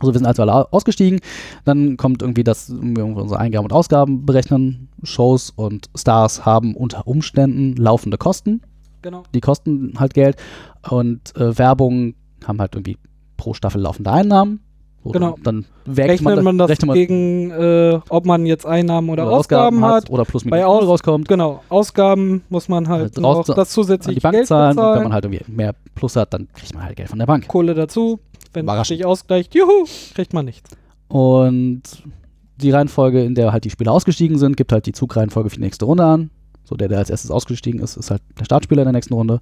[0.00, 1.20] Also wir sind also alle au- ausgestiegen,
[1.64, 4.88] dann kommt irgendwie das, wir unsere Eingaben und Ausgaben berechnen.
[5.02, 8.62] Shows und Stars haben unter Umständen laufende Kosten,
[9.02, 9.22] Genau.
[9.34, 10.36] die kosten halt Geld
[10.90, 12.14] und äh, Werbung
[12.46, 12.98] haben halt irgendwie
[13.36, 14.60] pro Staffel laufende Einnahmen.
[15.02, 15.36] So, Genau.
[15.42, 20.10] Dann, Rechnet man, man das rechnet gegen, äh, ob man jetzt Einnahmen oder, Ausgaben, hat.
[20.10, 21.28] oder plus Bei minus Aus- null rauskommt.
[21.28, 25.02] Genau, Ausgaben muss man halt Halt raus- das zusätzliche die Bank Geld zahlen und wenn
[25.04, 27.48] man halt irgendwie mehr Plus hat, dann kriegt man halt Geld von der Bank.
[27.48, 28.20] Kohle dazu.
[28.52, 28.98] Wenn es Überraschend.
[28.98, 30.70] sich ausgleicht, juhu, kriegt man nichts.
[31.08, 31.82] Und
[32.56, 35.62] die Reihenfolge, in der halt die Spieler ausgestiegen sind, gibt halt die Zugreihenfolge für die
[35.62, 36.30] nächste Runde an.
[36.64, 39.40] So der, der als erstes ausgestiegen ist, ist halt der Startspieler in der nächsten Runde.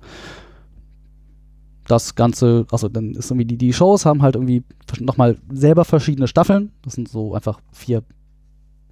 [1.87, 4.63] Das Ganze, also dann ist irgendwie die, die Shows haben halt irgendwie
[5.01, 6.71] nochmal selber verschiedene Staffeln.
[6.83, 8.03] Das sind so einfach vier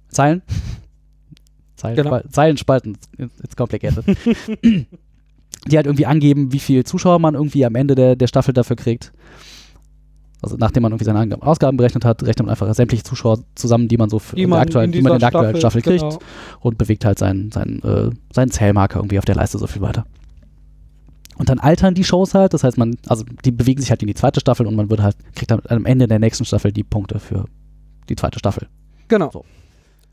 [0.09, 0.41] Zeilen.
[1.75, 2.19] Zeilen, Genau.
[2.31, 4.03] Zeilenspalten, it's, it's complicated.
[5.67, 8.75] die halt irgendwie angeben, wie viel Zuschauer man irgendwie am Ende der, der Staffel dafür
[8.75, 9.13] kriegt.
[10.41, 13.97] Also nachdem man irgendwie seine Ausgaben berechnet hat, rechnet man einfach sämtliche Zuschauer zusammen, die
[13.97, 15.81] man so für Die in man der aktuellen, in die man in der aktuellen Staffel,
[15.81, 16.19] Staffel, kriegt genau.
[16.59, 20.05] und bewegt halt seinen, seinen, äh, seinen Zählmarker irgendwie auf der Leiste so viel weiter.
[21.37, 24.07] Und dann altern die Shows halt, das heißt, man, also die bewegen sich halt in
[24.07, 26.83] die zweite Staffel und man wird halt, kriegt dann am Ende der nächsten Staffel die
[26.83, 27.45] Punkte für
[28.09, 28.67] die zweite Staffel.
[29.07, 29.29] Genau.
[29.31, 29.43] So.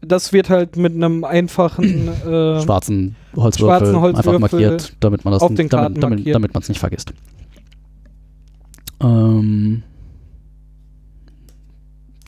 [0.01, 5.33] Das wird halt mit einem einfachen äh, Schwarzen Holzwürfel, schwarzen Holzwürfel einfach markiert, damit man
[5.33, 7.13] das auf n- den Karten damit, damit, damit man es nicht vergisst.
[9.01, 9.83] Ähm,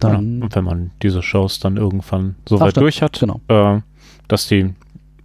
[0.00, 0.44] dann, ja.
[0.44, 3.40] Und wenn man diese Shows dann irgendwann so weit durch hat, genau.
[3.48, 3.80] äh,
[4.28, 4.74] dass die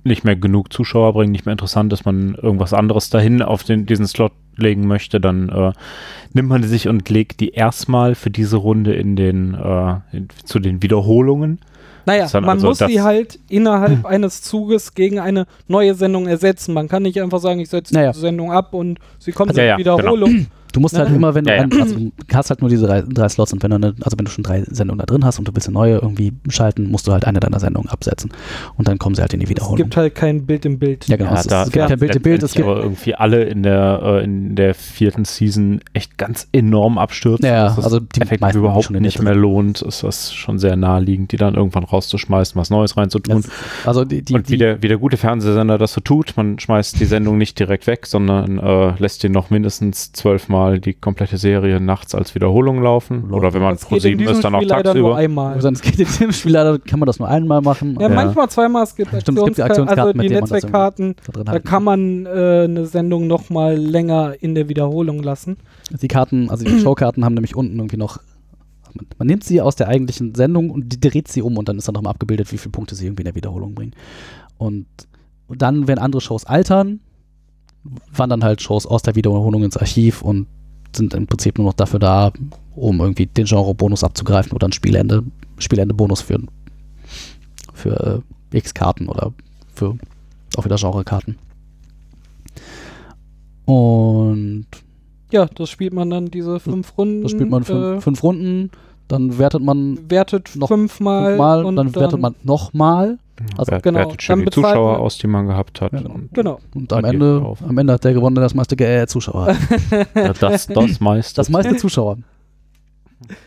[0.04, 3.86] nicht mehr genug Zuschauer bringen, nicht mehr interessant ist, man irgendwas anderes dahin auf den,
[3.86, 5.72] diesen Slot legen möchte, dann äh,
[6.34, 10.28] nimmt man die sich und legt die erstmal für diese Runde in den äh, in,
[10.44, 11.60] zu den Wiederholungen.
[12.06, 16.74] Naja, man also muss sie halt innerhalb eines Zuges gegen eine neue Sendung ersetzen.
[16.74, 18.12] Man kann nicht einfach sagen, ich setze Naja.
[18.12, 20.48] die Sendung ab und sie kommt Ja, in ja, Wiederholung.
[20.72, 21.16] Du musst halt Ja.
[21.16, 21.64] immer, wenn du, Ja, ja.
[21.64, 24.18] ein, also du hast halt nur diese drei, drei Slots und wenn du eine, also
[24.18, 26.90] wenn du schon drei Sendungen da drin hast und du willst eine neue irgendwie schalten,
[26.90, 28.32] musst du halt eine deiner Sendungen absetzen
[28.78, 29.78] und dann kommen sie halt in die Es Wiederholung.
[29.78, 31.08] gibt halt kein Bild im Bild.
[31.08, 31.34] ja, genau.
[31.34, 34.00] es, da- es gibt kein Bild im Bild, es gibt, aber irgendwie alle in der
[34.04, 37.46] äh, in der vierten Season echt ganz enorm abstürzen.
[37.46, 41.32] Ja, ja, es also die meisten überhaupt nicht mehr lohnt, ist das schon sehr naheliegend,
[41.32, 43.42] die dann irgendwann rauszuschmeißen, was Neues reinzutun.
[43.42, 43.52] das,
[43.86, 46.60] also die, die, und wie die, der, wie der gute Fernsehsender das so tut, man
[46.60, 51.38] schmeißt die Sendung nicht direkt weg, sondern äh, lässt den noch mindestens zwölfmal die komplette
[51.38, 53.22] Serie nachts als Wiederholung laufen.
[53.22, 53.34] Läuft.
[53.34, 55.12] Oder wenn man Das pro geht in 7 diesem ist, dann auch Spiel leider nur
[55.12, 55.18] tagsüber.
[55.18, 55.54] einmal.
[55.54, 57.98] also es geht in diesem Spiel leider, kann man das nur einmal machen.
[58.00, 58.84] Ja, aber manchmal zweimal.
[58.84, 61.16] Es gibt, Stimmt, es gibt die Aktionskarten, also die denen man das Netzwerkkarten.
[61.34, 65.58] da Da kann man äh, eine Sendung noch mal länger in der Wiederholung lassen.
[65.90, 68.20] Die Karten, also die Showkarten haben nämlich unten irgendwie noch
[69.18, 71.88] Man, nimmt sie aus der eigentlichen Sendung und die dreht sie um und dann ist
[71.88, 73.94] dann nochmal abgebildet, wie viele Punkte sie irgendwie in der Wiederholung bringen.
[74.58, 74.86] Und,
[75.48, 77.00] und dann, wenn andere Shows altern,
[78.14, 80.48] wandern halt Shows aus der Wiederholung ins Archiv und
[80.96, 82.32] sind im Prinzip nur noch dafür da,
[82.76, 85.24] um irgendwie den Genre-Bonus abzugreifen oder ein Spielende,
[85.58, 86.40] Spielende-Bonus für,
[87.74, 89.34] für äh, X-Karten oder
[89.74, 89.98] für
[90.58, 91.38] auch wieder Genre-Karten.
[93.66, 94.66] Und
[95.32, 97.24] Ja, das spielt man dann diese fünf Runden.
[97.24, 98.70] da spielt man fünf, äh, fünf Runden,
[99.08, 101.32] dann wertet man wertet noch fünfmal.
[101.32, 103.18] fünfmal, und dann wertet man nochmal
[103.58, 105.92] Also, Wer- genau, dann die Zuschauer aus, die man gehabt hat.
[105.92, 106.10] Genau.
[106.14, 106.60] Und Genau.
[106.76, 109.48] und am Ende, am Ende hat der gewonnen, der das meiste äh, Zuschauer.
[109.48, 109.58] hat.
[110.16, 111.36] ja, das, das meiste.
[111.36, 112.18] Das meiste Zuschauer.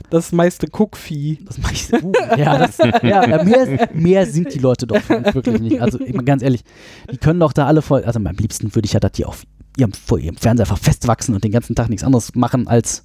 [0.09, 1.40] Das meiste Cookvieh.
[1.46, 2.02] Das meiste.
[2.02, 5.80] Uh, ja, das, ja mehr, mehr sind die Leute doch für uns wirklich nicht.
[5.80, 6.62] Also ich meine, ganz ehrlich,
[7.11, 8.04] die können doch da alle voll.
[8.04, 9.42] Also am liebsten würde ich ja, dass die auf
[9.76, 13.04] ihrem, vor ihrem Fernseher einfach festwachsen und den ganzen Tag nichts anderes machen als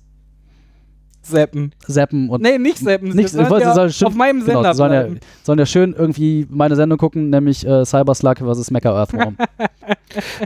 [1.21, 1.73] Zappen.
[1.87, 3.09] zappen und Nee, nicht zappen.
[3.09, 5.19] Nicht- Sie sollen ich wollte- ja sollen schön- auf meinem genau, Sender sie sollen, ja,
[5.43, 8.71] sollen ja schön irgendwie meine Sendung gucken, nämlich äh, Cyberslug vs.
[8.71, 9.35] Mecha Earthworm.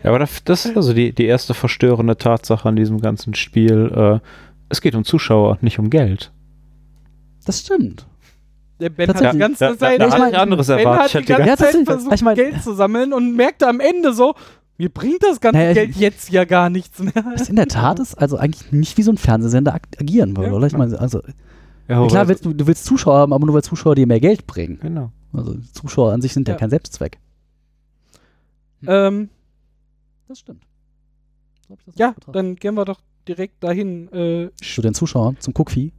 [0.03, 3.91] Ja, aber das, das ist also die, die erste verstörende Tatsache an diesem ganzen Spiel.
[3.95, 4.19] Äh,
[4.69, 6.31] es geht um Zuschauer, nicht um Geld.
[7.45, 8.05] Das stimmt.
[8.81, 11.13] Der Ben hat die ganze Da, da, Zeit, da ich hatte mein- anderes ben erwartet.
[11.13, 13.79] hat Ich die hatte ganze Zeit versucht, Ich mein- Geld zu sammeln und merkte am
[13.79, 14.33] Ende so,
[14.77, 17.13] mir bringt das ganze Naja, Geld jetzt ja gar nichts mehr.
[17.37, 20.49] Das in der Tat ist also eigentlich nicht wie so ein Fernsehsender ag agieren würde,
[20.49, 20.55] Ja.
[20.55, 20.67] oder?
[20.67, 21.21] Ich meine, also
[21.87, 24.47] ja, klar, willst du, du willst Zuschauer haben, aber nur weil Zuschauer dir mehr Geld
[24.47, 24.79] bringen.
[24.81, 25.11] Genau.
[25.33, 26.57] Also Zuschauer an sich sind ja, Ja.
[26.59, 27.19] kein Selbstzweck.
[28.87, 29.29] ähm,
[30.27, 30.63] Das stimmt.
[31.69, 35.53] Hab ich das ja, dann gehen wir doch direkt dahin äh, zu den Zuschauern, zum
[35.57, 35.91] Cookvieh.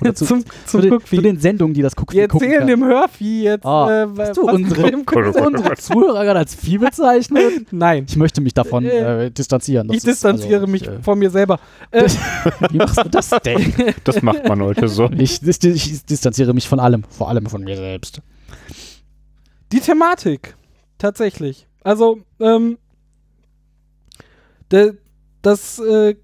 [0.00, 2.84] Oder zu, zum, zu, den, zu den Sendungen, die das Cookvieh Wir gucken erzählen dem
[2.84, 7.66] Hörvieh jetzt, Ah, äh, hast du unsere- unsere Zuhörer gerade als Vieh bezeichnet?
[7.70, 9.88] Nein, Ich möchte mich davon Äh, äh, distanzieren.
[9.88, 11.60] Das ich ist distanziere also, mich ich, äh, von mir selber.
[11.90, 12.08] Äh,
[12.70, 13.74] Wie machst du das denn?
[14.04, 15.10] Das macht man heute so.
[15.16, 18.22] Ich, dis- ich distanziere mich von allem, vor allem von mir selbst.
[19.72, 20.56] Die Thematik,
[20.98, 21.66] tatsächlich.
[21.84, 22.78] Also, ähm,
[24.72, 24.94] de,
[25.42, 26.16] das äh,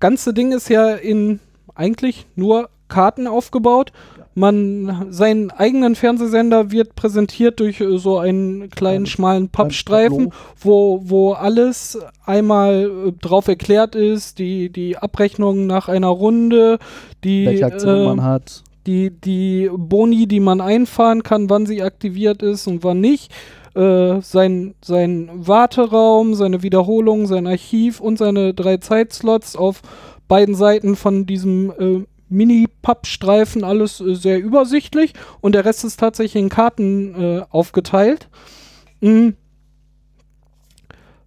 [0.00, 1.40] ganze Ding ist ja in
[1.74, 3.92] eigentlich nur Karten aufgebaut.
[4.34, 11.00] Man, seinen eigenen Fernsehsender wird präsentiert durch äh, so einen kleinen, Ein- schmalen Pappstreifen, wo,
[11.04, 16.78] wo alles einmal äh, drauf erklärt ist, die, die Abrechnung nach einer Runde,
[17.24, 18.62] die, Welche Aktion äh, man hat.
[18.86, 23.32] die, die Boni, die man einfahren kann, wann sie aktiviert ist und wann nicht,
[23.74, 29.82] äh, sein, sein Warteraum, seine Wiederholung, sein Archiv und seine drei Zeitslots auf
[30.28, 36.42] beiden Seiten von diesem äh, Mini-Pappstreifen, alles äh, sehr übersichtlich und der Rest ist tatsächlich
[36.42, 38.28] in Karten äh, aufgeteilt.
[39.00, 39.34] Mhm.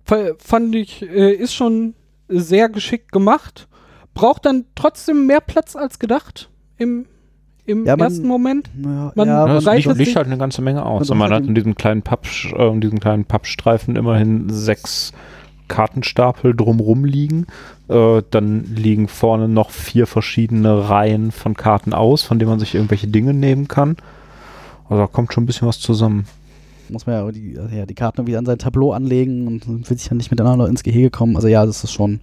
[0.04, 1.94] Fa- Fand ich, äh, ist schon
[2.28, 3.68] sehr geschickt gemacht.
[4.14, 7.06] Braucht dann trotzdem mehr Platz als gedacht im,
[7.66, 8.70] im Ja, man- ersten Moment.
[8.84, 10.16] Ja, Man- ja, das reicht liegt, liegt nicht?
[10.18, 11.10] halt eine ganze Menge aus.
[11.10, 15.14] Und man hat in diesem kleinen, Papp, äh, in diesem kleinen Pappstreifen immerhin sechs
[15.70, 17.48] Kartenstapel drumrum liegen.
[17.92, 22.74] Äh, dann liegen vorne noch vier verschiedene Reihen von Karten aus, von denen man sich
[22.76, 23.98] irgendwelche Dinge nehmen kann.
[24.90, 26.26] Also da kommt schon ein bisschen was zusammen.
[26.90, 30.10] muss man ja die, ja die Karten wieder an sein Tableau anlegen und will sich
[30.10, 31.36] ja nicht miteinander ins Gehege kommen.
[31.36, 32.20] Also ja, das ist schon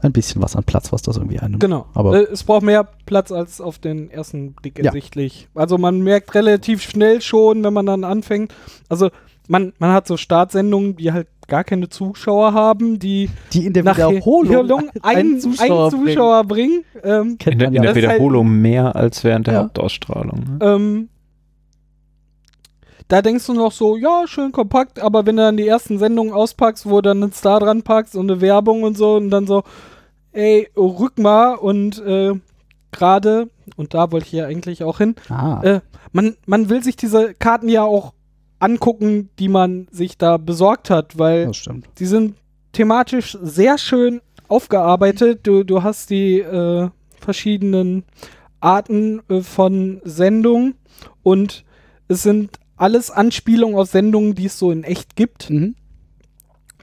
[0.00, 1.60] ein bisschen was an Platz, was das irgendwie einnimmt.
[1.62, 1.86] Genau.
[1.94, 4.86] Aber- äh, es braucht mehr Platz als auf den ersten Blick Ja.
[4.86, 5.48] ersichtlich.
[5.54, 8.52] Also man merkt relativ schnell schon, wenn man dann anfängt.
[8.88, 9.10] Also
[9.48, 13.84] man, man hat so Startsendungen, die halt gar keine Zuschauer haben, die Die in der
[13.84, 15.40] nach Wiederholung Wiederholung einen, einen
[15.90, 16.84] Zuschauer, bringen.
[16.92, 17.04] bringen.
[17.04, 19.60] Ähm, Kennt In der, man in der ist halt- Wiederholung mehr als während der Ja.
[19.64, 20.38] Hauptausstrahlung.
[20.38, 20.58] Ne?
[20.62, 21.08] Ähm,
[23.08, 26.32] da denkst du noch so, ja, schön kompakt, aber wenn du dann die ersten Sendungen
[26.32, 29.46] auspackst, wo du dann einen Star dran packst und eine Werbung und so und dann
[29.46, 29.62] so,
[30.32, 32.32] ey, rück mal und äh,
[32.92, 35.80] gerade, und da wollte ich ja eigentlich auch hin, Ah, äh,
[36.12, 38.14] man, man will sich diese Karten ja auch
[38.64, 41.50] angucken, die man sich da besorgt hat, weil
[41.98, 42.36] die sind
[42.72, 45.40] thematisch sehr schön aufgearbeitet.
[45.46, 46.88] Du, du hast die äh,
[47.20, 48.04] verschiedenen
[48.60, 50.76] Arten äh, von Sendungen
[51.22, 51.64] und
[52.08, 55.50] es sind alles Anspielungen auf Sendungen, die es so in echt gibt.
[55.50, 55.74] Mhm.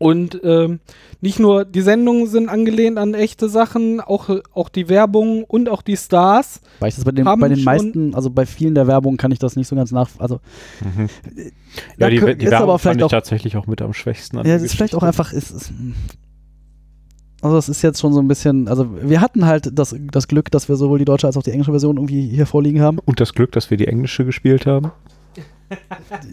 [0.02, 0.80] Und ähm,
[1.22, 5.84] nicht nur die Sendungen sind angelehnt an echte Sachen, auch, auch die Werbung und auch
[5.84, 6.62] die Stars.
[6.80, 9.38] Weil ich das bei den, bei den meisten, also bei vielen der Werbung kann ich
[9.38, 10.10] das nicht so ganz nach.
[10.18, 10.40] Also,
[10.82, 11.08] Mhm.
[11.98, 14.40] Ja, die, die ist Werbung aber fand vielleicht ich auch, tatsächlich auch mit am schwächsten.
[14.40, 15.72] an ja, das ist vielleicht auch einfach, ist, ist,
[17.42, 20.50] also das ist jetzt schon so ein bisschen, also wir hatten halt das, das Glück,
[20.50, 22.98] dass wir sowohl die deutsche als auch die englische Version irgendwie hier vorliegen haben.
[23.00, 24.92] Und das Glück, dass wir die englische gespielt haben.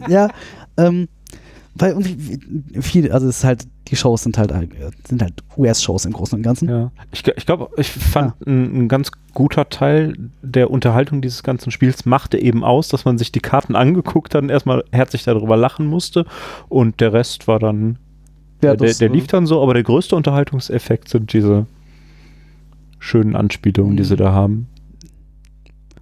[0.09, 0.28] ja,
[0.76, 1.09] ähm,
[1.79, 4.69] weil irgendwie viel, also es ist halt die Shows sind halt, äh,
[5.07, 6.69] sind halt US-Shows im Großen und Ganzen.
[6.69, 6.91] Ja.
[7.11, 12.05] Ich, ich glaube, ich fand ein, ein ganz guter Teil der Unterhaltung dieses ganzen Spiels
[12.05, 15.87] machte eben aus, dass man sich die Karten angeguckt hat und erstmal herzlich darüber lachen
[15.87, 16.27] musste
[16.69, 17.99] und der Rest war dann,
[18.62, 21.67] Ja, der, das, der äh, lief dann so, aber der größte Unterhaltungseffekt sind diese
[22.99, 24.19] schönen Anspielungen, die sie Mhm.
[24.19, 24.67] da haben.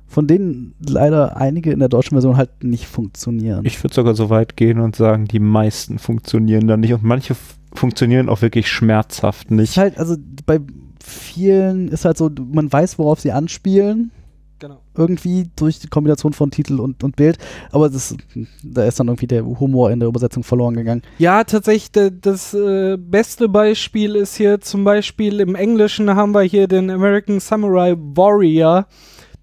[0.08, 3.64] Von denen leider einige in der deutschen Version halt nicht funktionieren.
[3.64, 7.34] Ich würde sogar so weit gehen und sagen, die meisten funktionieren da nicht und manche
[7.74, 9.76] funktionieren auch wirklich schmerzhaft ist nicht.
[9.78, 10.16] halt, also
[10.46, 10.60] bei
[11.02, 14.10] vielen ist halt so, man weiß, worauf sie anspielen,
[14.58, 14.78] Genau.
[14.96, 17.36] irgendwie durch die Kombination von Titel und, und Bild,
[17.72, 18.16] aber das,
[18.64, 21.02] da ist dann irgendwie der Humor in der Übersetzung verloren gegangen.
[21.18, 26.40] Ja, tatsächlich, de- das äh, beste Beispiel ist hier zum Beispiel im Englischen haben wir
[26.40, 28.86] hier den American Samurai Warrior,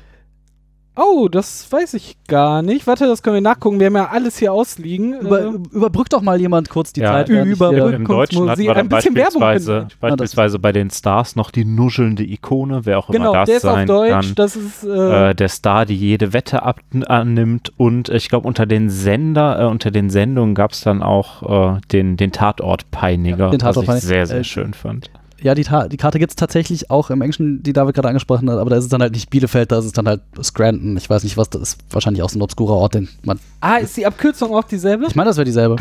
[0.98, 2.86] Oh, das weiß ich gar nicht.
[2.86, 3.78] Warte, das können wir nachgucken.
[3.80, 5.12] Wir haben ja alles hier ausliegen.
[5.20, 7.28] Über, Äh, überbrückt doch mal jemand kurz die Ja, Zeit.
[7.28, 10.08] während ich über- hier- Im Deutschen hat Musik- man ein bisschen Werbung beispielsweise, wir.
[10.08, 13.64] beispielsweise bei den Stars noch die nuschelnde Ikone, wer auch genau, immer das der ist
[13.66, 14.10] auf Deutsch.
[14.10, 14.32] kann.
[14.36, 18.64] Das ist äh, äh, der Star, die jede Wette ab annimmt und ich glaube unter
[18.64, 23.60] den Sender, äh, unter den Sendungen gab es dann auch äh, den, den Tatortpeiniger, Den
[23.60, 23.98] was Tatortpeiniger.
[23.98, 25.10] ich sehr, sehr Äh, schön fand.
[25.42, 28.50] Ja, die, Ta die Karte gibt es tatsächlich auch im Englischen, die David gerade angesprochen
[28.50, 30.96] hat, aber da ist es dann halt nicht Bielefeld, da ist es dann halt Scranton.
[30.96, 31.78] Ich weiß nicht, was das ist.
[31.90, 33.38] Wahrscheinlich auch so ein obskurer Ort, den man.
[33.60, 35.06] ah, ist die Abkürzung auch dieselbe?
[35.08, 35.76] Ich meine, das wäre dieselbe.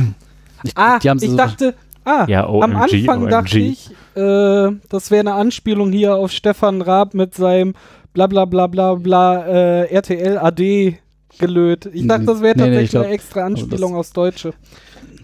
[0.63, 2.75] Ich, Ah, die ich so- dachte, ah, Ja, am OMG,
[3.07, 3.69] Anfang dachte OMG.
[3.69, 7.75] ich, äh, das wäre eine Anspielung hier auf Stefan Raab mit seinem
[8.13, 10.97] bla bla bla bla bla äh, RTL AD
[11.39, 11.89] gelöt.
[11.93, 14.53] Ich dachte, das wäre Nee, nee, tatsächlich ich glaub- eine extra Anspielung aufs Deutsche.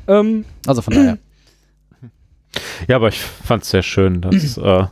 [0.07, 1.17] Ähm, Also von daher.
[2.87, 4.85] Ja, aber ich fand es sehr schön, dass, äh,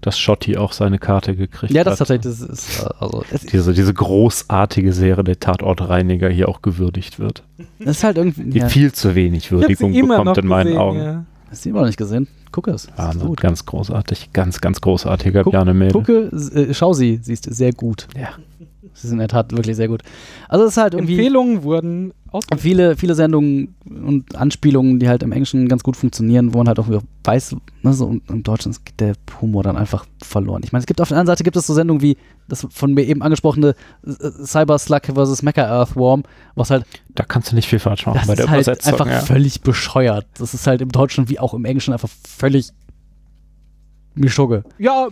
[0.00, 2.08] dass Schotti auch seine Karte gekriegt ja, das hat.
[2.08, 7.18] tatsächlich, das ist, äh, also, es, Diese, diese großartige Serie der Tatortreiniger hier auch gewürdigt
[7.18, 7.42] wird.
[7.78, 8.44] es ist halt irgendwie.
[8.44, 10.98] Die Ja, viel zu wenig Würdigung bekommt in meinen gesehen, Augen.
[10.98, 11.24] Ja.
[11.50, 12.28] hast du immer noch nicht gesehen?
[12.50, 12.88] Guck es.
[12.96, 13.40] Wahnsinn, gut.
[13.40, 14.32] ganz großartig.
[14.32, 15.54] Ganz, ganz großartiger Guck-.
[15.92, 18.08] Gucke, äh, schau sie, sie ist sehr gut.
[18.14, 18.30] Ja.
[18.94, 20.02] Sie ist in der Tat wirklich sehr gut.
[20.48, 21.14] Also es ist halt irgendwie.
[21.14, 22.60] Empfehlungen wurden ausgegeben.
[22.60, 26.78] viele, viele Sendungen und Anspielungen, die halt im Englischen ganz gut funktionieren, wo man halt
[26.78, 26.86] auch
[27.24, 30.62] weiß, ne, so und im Deutschen geht der Humor dann einfach verloren.
[30.64, 32.16] Ich meine, es gibt auf der anderen Seite gibt es so Sendungen wie
[32.48, 33.74] das von mir eben angesprochene
[34.06, 35.42] äh, Cyber Slug vs.
[35.42, 36.24] Mecha Earthworm,
[36.54, 38.92] was halt, Da kannst du nicht viel falsch machen das bei der ist halt Übersetzung.
[38.92, 39.20] einfach ja.
[39.20, 40.26] völlig bescheuert.
[40.38, 42.70] Das ist halt im Deutschen wie auch im Englischen einfach völlig
[44.14, 44.64] Mischugge.
[44.78, 45.08] Ja,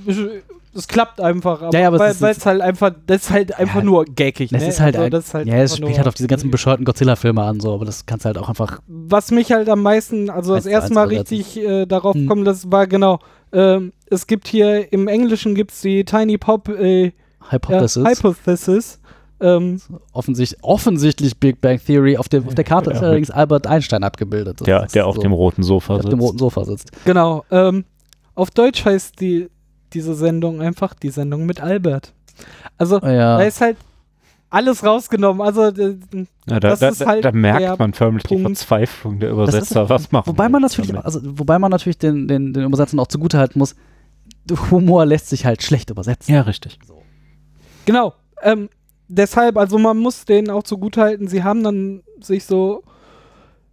[0.74, 3.22] es- klappt einfach, aber Ja, ja, aber es weil ist- weil es halt einfach, das
[3.22, 4.50] ist halt einfach Ja, nur gackig.
[4.50, 4.68] Das ne?
[4.68, 6.84] ist halt, Also ein, das ist halt ja, es spielt halt auf diese ganzen bescheuerten
[6.84, 10.30] Godzilla-Filme an, so, aber das kannst du halt auch einfach Was mich halt am meisten,
[10.30, 12.26] also das erste Mal richtig äh, darauf Hm.
[12.26, 13.18] kommen, das war genau,
[13.52, 17.10] ähm, es gibt hier, im Englischen gibt es die Tiny Pop äh, ja,
[17.50, 18.06] Hypothesis.
[18.06, 18.96] Hypothesis.
[19.42, 19.80] Ähm,
[20.12, 22.18] offensichtlich, offensichtlich Big Bang Theory.
[22.18, 24.60] Auf der, auf der Karte Ja, ist allerdings Albert Einstein abgebildet.
[24.60, 26.12] Das Der, ist der auf so, dem roten Sofa der auf sitzt.
[26.12, 26.90] dem roten Sofa sitzt.
[27.06, 27.44] genau.
[27.50, 27.86] Ähm,
[28.34, 29.48] auf Deutsch heißt die,
[29.94, 32.12] diese Sendung einfach die Sendung mit Albert.
[32.78, 33.38] Also, Ja.
[33.38, 33.76] da ist halt
[34.48, 35.40] alles rausgenommen.
[35.42, 35.96] Also, äh,
[36.48, 38.58] Ja, da, Das da, ist halt da der merkt man förmlich die Punkt.
[38.58, 39.88] Verzweiflung der Das ist- Übersetzer.
[39.88, 41.04] Was machen Wobei man natürlich, damit?
[41.04, 43.76] also, wobei man natürlich den, den, den Übersetzern auch zugutehalten muss,
[44.70, 46.34] Humor lässt sich halt schlecht übersetzen.
[46.34, 46.78] Ja, richtig.
[47.86, 48.14] Genau.
[48.42, 48.68] Ähm,
[49.08, 52.82] deshalb, also man muss denen auch zugutehalten, sie haben dann sich so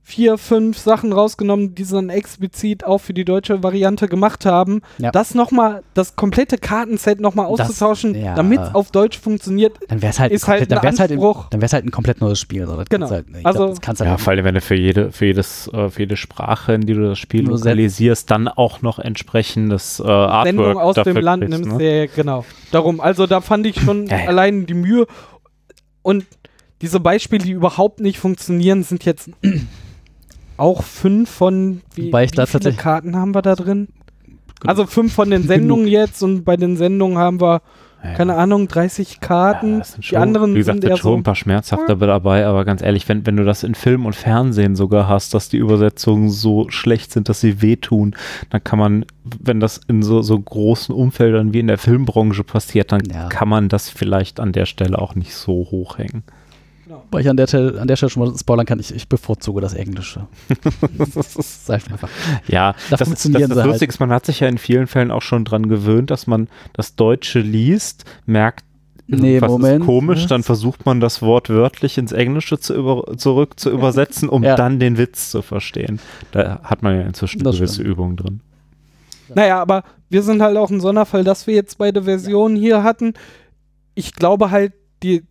[0.10, 4.82] vier, fünf Sachen rausgenommen, die sie dann explizit auch für die deutsche Variante gemacht haben.
[5.00, 5.12] Ja.
[5.12, 8.34] Das nochmal, das komplette Kartenset nochmal auszutauschen, ja.
[8.34, 9.74] damit es auf Deutsch funktioniert.
[9.90, 11.50] Dann wäre es halt, Ist ein halt komplett- dann ein wär's halt, ein- Anspruch.
[11.50, 12.66] dann wär's halt ein komplett neues Spiel.
[12.66, 12.78] So.
[12.78, 13.10] Das Genau.
[13.10, 15.68] Halt, Also- glaub, das kannst halt Ja, vor allem, wenn du für jede, für jedes,
[15.74, 20.04] äh, für jede Sprache, in die du das Spiel lokalisierst, dann auch noch entsprechendes äh,
[20.04, 22.00] Sendung Artwork aus dafür dem Land kriegst, nimmst, ne?
[22.00, 22.46] ja, genau.
[22.72, 24.28] Darum, also da fand ich schon Ja, ja.
[24.30, 25.06] allein die Mühe
[26.02, 26.24] und
[26.82, 29.32] diese Beispiele, die überhaupt nicht funktionieren, sind jetzt
[30.58, 33.88] auch fünf von wie, Wobei ich wie da viele Karten haben wir da drin?
[34.60, 34.70] Genug.
[34.70, 37.62] Also fünf von den Sendungen jetzt und bei den Sendungen haben wir,
[38.16, 39.80] keine Ahnung, 30 Karten.
[39.80, 41.18] Ja, sind die schon, anderen wie gesagt, sind eher schon so.
[41.18, 44.76] ein paar schmerzhafte dabei, aber ganz ehrlich, wenn, wenn du das in Film und Fernsehen
[44.76, 48.16] sogar hast, dass die Übersetzungen so schlecht sind, dass sie wehtun,
[48.50, 52.92] dann kann man, wenn das in so, so großen Umfeldern wie in der Filmbranche passiert,
[52.92, 53.28] dann Ja.
[53.30, 56.24] kann man das vielleicht an der Stelle auch nicht so hochhängen.
[57.12, 59.62] Weil ich an der, Stelle- an der Stelle schon mal spoilern kann, ich, ich bevorzuge
[59.62, 60.28] das Englische.
[61.14, 62.10] das ist einfach.
[62.48, 63.72] Ja, Da das, das, funktionieren das sie halt.
[63.72, 66.48] Lustige ist, man hat sich ja in vielen Fällen auch schon dran gewöhnt, dass man
[66.74, 68.64] das Deutsche liest, merkt,
[69.10, 69.80] Nee, was Moment.
[69.84, 74.28] ist komisch, dann versucht man das Wort wörtlich ins Englische zu über, zurück zu übersetzen,
[74.28, 74.56] um Ja.
[74.58, 76.02] dann den Witz zu verstehen.
[76.34, 77.88] Da hat man ja inzwischen Das gewisse stimmt.
[77.90, 78.42] Übungen drin.
[79.34, 83.14] Naja, aber wir sind halt auch ein Sonderfall, dass wir jetzt beide Versionen hier hatten.
[83.96, 84.74] Ich glaube halt,
[85.04, 85.24] die,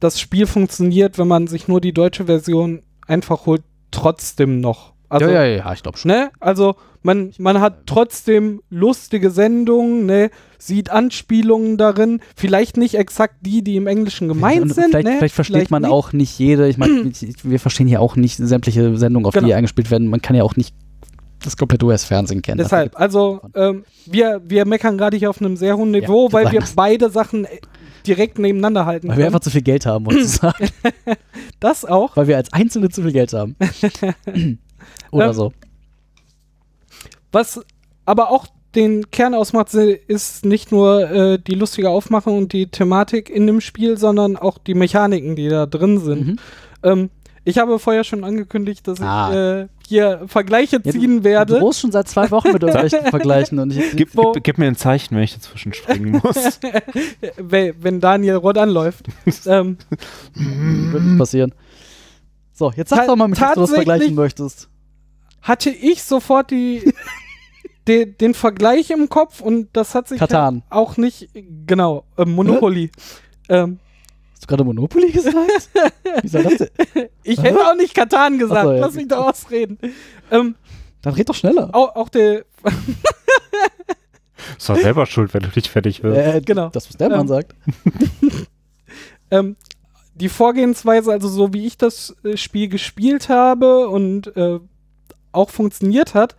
[0.00, 4.92] das Spiel funktioniert, wenn man sich nur die deutsche Version einfach holt, trotzdem noch.
[5.08, 6.10] Also, ja, ja, ja, ich glaube schon.
[6.12, 6.30] Ne?
[6.38, 10.30] Also man, man hat trotzdem lustige Sendungen, ne?
[10.58, 14.90] sieht Anspielungen darin, vielleicht nicht exakt die, die im Englischen gemeint Und sind.
[14.90, 15.14] vielleicht, ne?
[15.18, 15.90] vielleicht versteht man nicht.
[15.90, 16.68] auch nicht jede.
[16.68, 17.10] Ich meine,
[17.42, 19.46] wir verstehen hier auch nicht sämtliche Sendungen, auf Genau.
[19.46, 20.06] die hier eingespielt werden.
[20.06, 20.74] Man kann ja auch nicht
[21.42, 22.58] das komplette US-Fernsehen kennen.
[22.58, 26.52] Deshalb, also ähm, wir, wir meckern gerade hier auf einem sehr hohen Niveau, Ja, weil
[26.52, 27.58] wir beide Sachen äh,
[28.06, 29.26] direkt nebeneinander halten Weil wir können.
[29.34, 30.68] einfach zu viel Geld haben, muss ich sagen.
[31.60, 32.16] Das auch.
[32.16, 33.54] Weil wir als Einzelne zu viel Geld haben.
[35.10, 35.52] Oder Ähm, so.
[37.32, 37.60] Was
[38.06, 43.28] aber auch den Kern ausmacht, ist nicht nur äh, die lustige Aufmachung und die Thematik
[43.28, 46.26] in dem Spiel, sondern auch die Mechaniken, die da drin sind.
[46.26, 46.36] Mhm.
[46.82, 47.10] Ähm,
[47.44, 49.30] ich habe vorher schon angekündigt, dass Ah.
[49.30, 51.58] ich äh, hier Vergleiche Ja, ziehen Du werde.
[51.58, 53.58] drohst schon seit zwei Wochen mit irgendwelchen Vergleichen.
[53.58, 56.58] Und ich, Gib, Wo- gib, gib mir ein Zeichen, wenn ich dazwischen springen muss.
[57.36, 59.04] We- wenn Daniel rot anläuft.
[59.46, 59.76] ähm,
[60.34, 61.52] wird nicht passieren.
[62.52, 64.68] So, jetzt sag Ta- doch mal, mit was du das vergleichen möchtest.
[65.42, 66.92] hatte ich sofort die,
[67.88, 71.28] de, den Vergleich im Kopf und das hat sich halt auch nicht,
[71.66, 72.90] genau, äh, Monopoly.
[73.48, 73.78] ähm,
[74.40, 75.36] Hast du gerade Monopoly gesagt?
[76.22, 77.08] Wie soll das denn?
[77.24, 78.78] ich hätte auch nicht Katan gesagt, so, ja.
[78.80, 79.76] lass mich doch ausreden.
[80.30, 80.54] Ähm,
[81.02, 81.68] Dann red doch schneller.
[81.74, 82.46] auch, auch der,
[84.56, 86.36] Ist doch selber schuld, wenn du nicht fertig wirst.
[86.36, 86.70] Äh, genau.
[86.70, 87.54] Das, was der Mann Ähm, sagt.
[89.30, 89.56] ähm,
[90.14, 94.58] die Vorgehensweise, also so wie ich das äh, Spiel gespielt habe und äh,
[95.32, 96.34] auch funktioniert hat,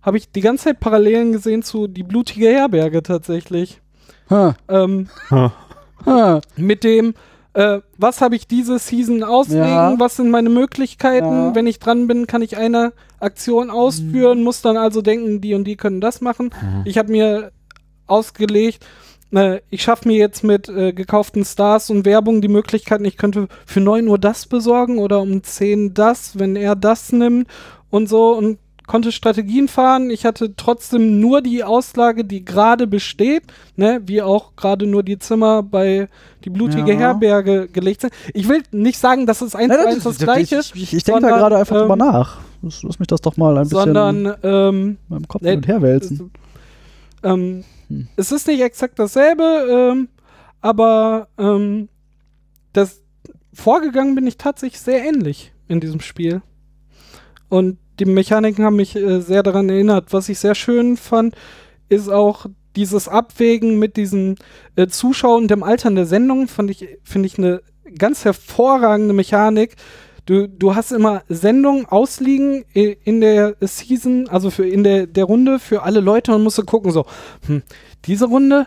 [0.00, 3.82] habe ich die ganze Zeit Parallelen gesehen zu Die blutige Herberge tatsächlich.
[4.30, 5.52] Ha, Ähm, Ha.
[6.06, 6.40] Ha.
[6.56, 7.14] mit dem,
[7.54, 9.94] äh, was habe ich diese Season auslegen, Ja.
[9.98, 11.54] was sind meine Möglichkeiten, Ja.
[11.54, 15.64] wenn ich dran bin, kann ich eine Aktion ausführen, muss dann also denken, die und
[15.64, 16.50] die können das machen.
[16.84, 17.50] Ich habe mir
[18.06, 18.86] ausgelegt,
[19.34, 23.48] äh, ich schaffe mir jetzt mit äh, gekauften Stars und Werbung die Möglichkeiten, ich könnte
[23.66, 27.48] für 9 Uhr das besorgen oder um 10 das, wenn er das nimmt
[27.90, 28.58] und so und
[28.88, 30.10] konnte Strategien fahren.
[30.10, 33.44] Ich hatte trotzdem nur die Auslage, die gerade besteht,
[33.76, 36.08] ne, wie auch gerade nur die Zimmer bei
[36.44, 36.98] die blutige Ja.
[36.98, 38.12] Herberge gelegt sind.
[38.34, 41.04] Ich will nicht sagen, dass es eins zu eins das gleiche ist, Ich, ich, ich
[41.04, 42.38] denke da gerade einfach ähm, drüber nach.
[42.62, 45.58] Lass, lass mich das doch mal ein bisschen sondern ähm, in meinem Kopf Nee, hin
[45.58, 46.32] und her wälzen.
[47.22, 48.08] Es, ähm, Hm.
[48.16, 50.08] es ist nicht exakt dasselbe, ähm,
[50.60, 51.88] aber ähm,
[52.72, 53.00] das
[53.54, 56.42] vorgegangen bin ich tatsächlich sehr ähnlich in diesem Spiel.
[57.48, 60.12] Und die Mechaniken haben mich äh, sehr daran erinnert.
[60.12, 61.34] Was ich sehr schön fand,
[61.88, 64.36] ist auch dieses Abwägen mit diesen
[64.76, 67.60] äh, Zuschauern und dem Altern der Sendung, fand ich, finde ich eine
[67.98, 69.76] ganz hervorragende Mechanik.
[70.26, 75.58] Du, du hast immer Sendungen ausliegen in der Season, also für in der, der Runde
[75.58, 77.06] für alle Leute und musst du gucken, so,
[77.46, 77.62] hm,
[78.04, 78.66] diese Runde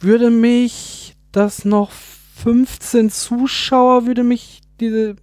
[0.00, 1.90] würde mich das noch
[2.36, 5.16] 15 Zuschauer würde mich diese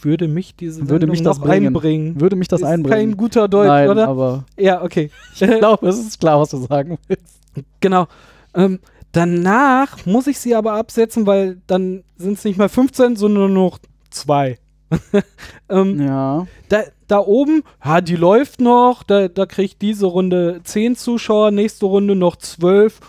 [0.00, 2.20] würde mich diese Würde Sendung mich das einbringen.
[2.20, 2.98] Würde mich das ist einbringen?
[3.10, 4.08] kein guter Deutsch, Nein, oder?
[4.08, 5.10] aber Ja, okay.
[5.34, 7.40] ich glaube, es ist klar, was du sagen willst.
[7.80, 8.06] Genau.
[8.54, 8.78] Ähm,
[9.12, 13.70] danach muss ich sie aber absetzen, weil dann sind es nicht mehr 15, sondern nur
[13.70, 13.78] noch
[14.10, 14.58] zwei.
[15.68, 16.46] ähm, Ja.
[16.68, 21.86] da, da oben, ja, die läuft noch, da, da kriegt diese Runde 10 Zuschauer, nächste
[21.86, 23.00] Runde noch 12.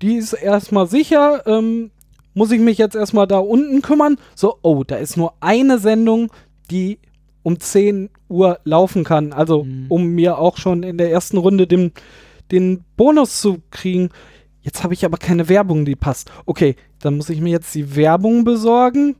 [0.00, 1.46] Die ist erstmal sicher.
[1.46, 1.90] Ähm,
[2.34, 4.16] muss ich mich jetzt erstmal da unten kümmern?
[4.34, 6.30] So, oh, da ist nur eine Sendung,
[6.70, 6.98] die
[7.42, 9.32] um 10 Uhr laufen kann.
[9.32, 9.86] Also, Mhm.
[9.88, 11.92] um mir auch schon in der ersten Runde den,
[12.50, 14.10] den Bonus zu kriegen.
[14.60, 16.30] Jetzt habe ich aber keine Werbung, die passt.
[16.46, 19.16] Okay, dann muss ich mir jetzt die Werbung besorgen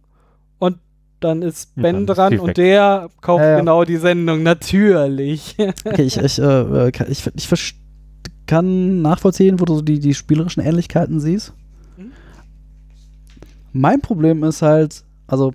[0.60, 0.78] und
[1.18, 3.58] dann ist Ben dann ist dran die und der kauft ja.
[3.58, 4.42] genau die Sendung.
[4.44, 5.56] Natürlich.
[5.84, 7.74] Okay, ich, ich, äh, kann- ich, ich verst-
[8.46, 11.54] kann nachvollziehen, wo du so die, die spielerischen Ähnlichkeiten siehst.
[13.72, 15.52] Mein Problem ist halt, also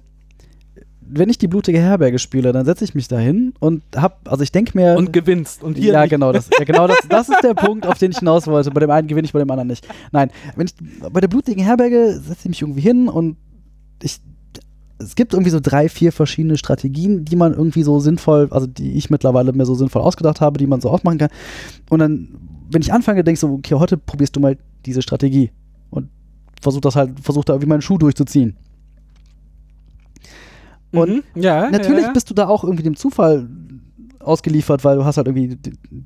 [1.09, 4.43] wenn ich die blutige Herberge spiele, dann setze ich mich da hin und hab, also
[4.43, 4.95] ich denke mir.
[4.95, 5.63] Und gewinnst.
[5.63, 6.09] Und ja, nicht.
[6.09, 8.71] genau, das, ja, genau das, das ist der Punkt, auf den ich hinaus wollte.
[8.71, 9.87] Bei dem einen gewinne ich, bei dem anderen nicht.
[10.11, 10.75] Nein, wenn ich,
[11.11, 13.37] bei der blutigen Herberge setze ich mich irgendwie hin und
[14.01, 14.19] ich,
[14.99, 18.93] es gibt irgendwie so drei, vier verschiedene Strategien, die man irgendwie so sinnvoll, also die
[18.93, 21.29] ich mittlerweile mir so sinnvoll ausgedacht habe, die man so aufmachen kann.
[21.89, 22.29] Und dann,
[22.69, 25.51] wenn ich anfange, denke ich so, okay, heute probierst du mal diese Strategie
[26.57, 28.55] und versuch das halt, versuch da irgendwie meinen Schuh durchzuziehen.
[30.91, 31.23] Und Mhm.
[31.41, 32.13] ja, Natürlich ja, ja.
[32.13, 33.47] bist du da auch irgendwie dem Zufall
[34.19, 35.57] ausgeliefert, weil du hast halt irgendwie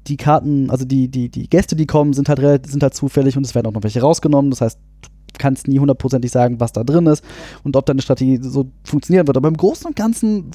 [0.07, 3.45] die, Karten, also die, die, die Gäste, die kommen, sind halt, sind halt zufällig und
[3.45, 4.51] es werden auch noch welche rausgenommen.
[4.51, 7.23] Das heißt, du kannst nie hundertprozentig sagen, was da drin ist
[7.63, 9.37] und ob deine Strategie so funktionieren wird.
[9.37, 10.51] Aber im Großen und Ganzen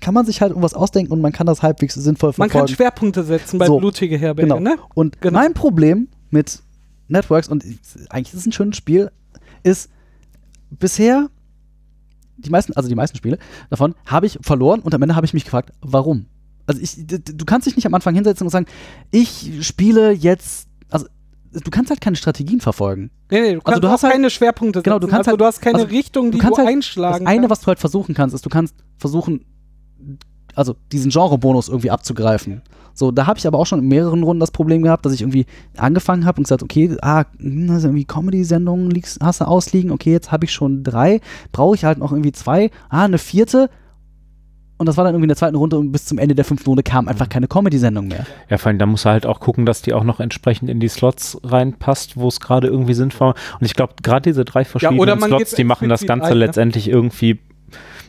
[0.00, 2.66] kann man sich halt irgendwas ausdenken und man kann das halbwegs sinnvoll Man verfolgen.
[2.66, 4.60] kann Schwerpunkte setzen bei So, blutige Herberge, Genau.
[4.60, 4.76] ne?
[4.94, 5.38] Und Genau.
[5.38, 6.60] mein Problem mit
[7.08, 7.78] Networks, und ich-
[8.10, 9.10] eigentlich ist es ein schönes Spiel,
[9.62, 9.90] ist
[10.70, 11.28] bisher
[12.36, 13.38] die meisten, also die meisten Spiele
[13.70, 16.26] davon habe ich verloren und am Ende habe ich mich gefragt, warum?
[16.66, 18.66] Also ich, du kannst dich nicht am Anfang hinsetzen und sagen,
[19.10, 21.06] ich spiele jetzt, also
[21.52, 23.10] du kannst halt keine Strategien verfolgen.
[23.30, 25.06] Nee, nee, du kannst du auch hast halt- keine Schwerpunkte genau, setzen.
[25.06, 27.24] du kannst also halt- du hast keine also Richtung, die du du, kannst halt- einschlagen
[27.24, 29.44] Das eine, was du halt versuchen kannst, ist, du kannst versuchen,
[30.56, 32.62] also diesen Genre-Bonus irgendwie abzugreifen.
[32.94, 35.20] So, da habe ich aber auch schon in mehreren Runden das Problem gehabt, dass ich
[35.20, 35.44] irgendwie
[35.76, 38.90] angefangen habe und gesagt, okay, ah, hm, also irgendwie Comedy-Sendungen
[39.20, 41.20] hast du ausliegen, okay, jetzt habe ich schon drei,
[41.52, 43.68] brauche ich halt noch irgendwie zwei, ah, eine vierte.
[44.78, 46.68] Und das war dann irgendwie in der zweiten Runde und bis zum Ende der fünften
[46.68, 48.26] Runde kam einfach keine Comedy-Sendung mehr.
[48.50, 50.80] Ja, vor allem, da muss er halt auch gucken, dass die auch noch entsprechend in
[50.80, 55.18] die Slots reinpasst, wo es gerade irgendwie sinnvoll Und ich glaube, gerade diese drei verschiedenen
[55.18, 56.46] man Slots, die machen das Ganze ein, ne?
[56.46, 57.40] letztendlich irgendwie,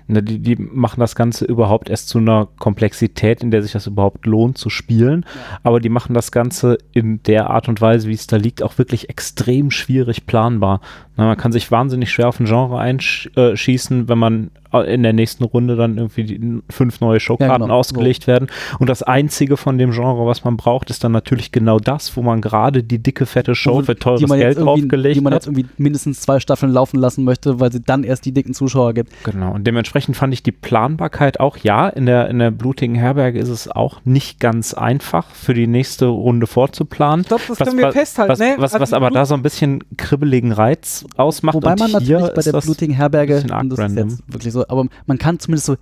[0.07, 3.87] ne, die, die machen das Ganze überhaupt erst zu einer Komplexität, in der sich das
[3.87, 5.25] überhaupt lohnt zu spielen.
[5.63, 8.77] Aber die machen das Ganze in der Art und Weise, wie es da liegt, auch
[8.77, 10.81] wirklich extrem schwierig planbar.
[11.15, 15.13] Na, man kann sich wahnsinnig schwer auf ein Genre einschießen, wenn man äh, in der
[15.13, 18.47] nächsten Runde dann irgendwie die fünf neue Showkarten genau, ausgelegt werden.
[18.79, 22.21] Und das einzige von dem Genre, was man braucht, ist dann natürlich genau das, wo
[22.21, 25.21] man gerade die dicke, fette Show für teures die man Geld jetzt irgendwie, draufgelegt die
[25.21, 25.45] man hat.
[25.45, 28.93] jetzt irgendwie mindestens zwei Staffeln laufen lassen möchte, weil sie dann erst die dicken Zuschauer
[28.93, 29.11] gibt.
[29.23, 33.39] Genau, und dementsprechend fand ich die Planbarkeit auch, ja, in der, in der blutigen Herberge
[33.39, 37.21] ist es auch nicht ganz einfach, für die nächste Runde vorzuplanen.
[37.21, 38.31] Ich glaube, das Was- können wir was- festhalten.
[38.31, 38.55] Was, ne?
[38.57, 41.55] was, Also was aber da so ein bisschen kribbeligen Reiz ausmacht.
[41.55, 44.87] Wobei und man hier natürlich bei der blutigen Herberge, das ist jetzt wirklich so, aber
[45.05, 45.75] man kann zumindest so,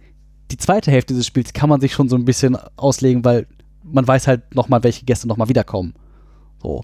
[0.52, 3.48] die zweite Hälfte des Spiels kann man sich schon so ein bisschen auslegen, weil
[3.84, 5.94] man weiß halt nochmal, welche Gäste nochmal wiederkommen.
[6.62, 6.82] So.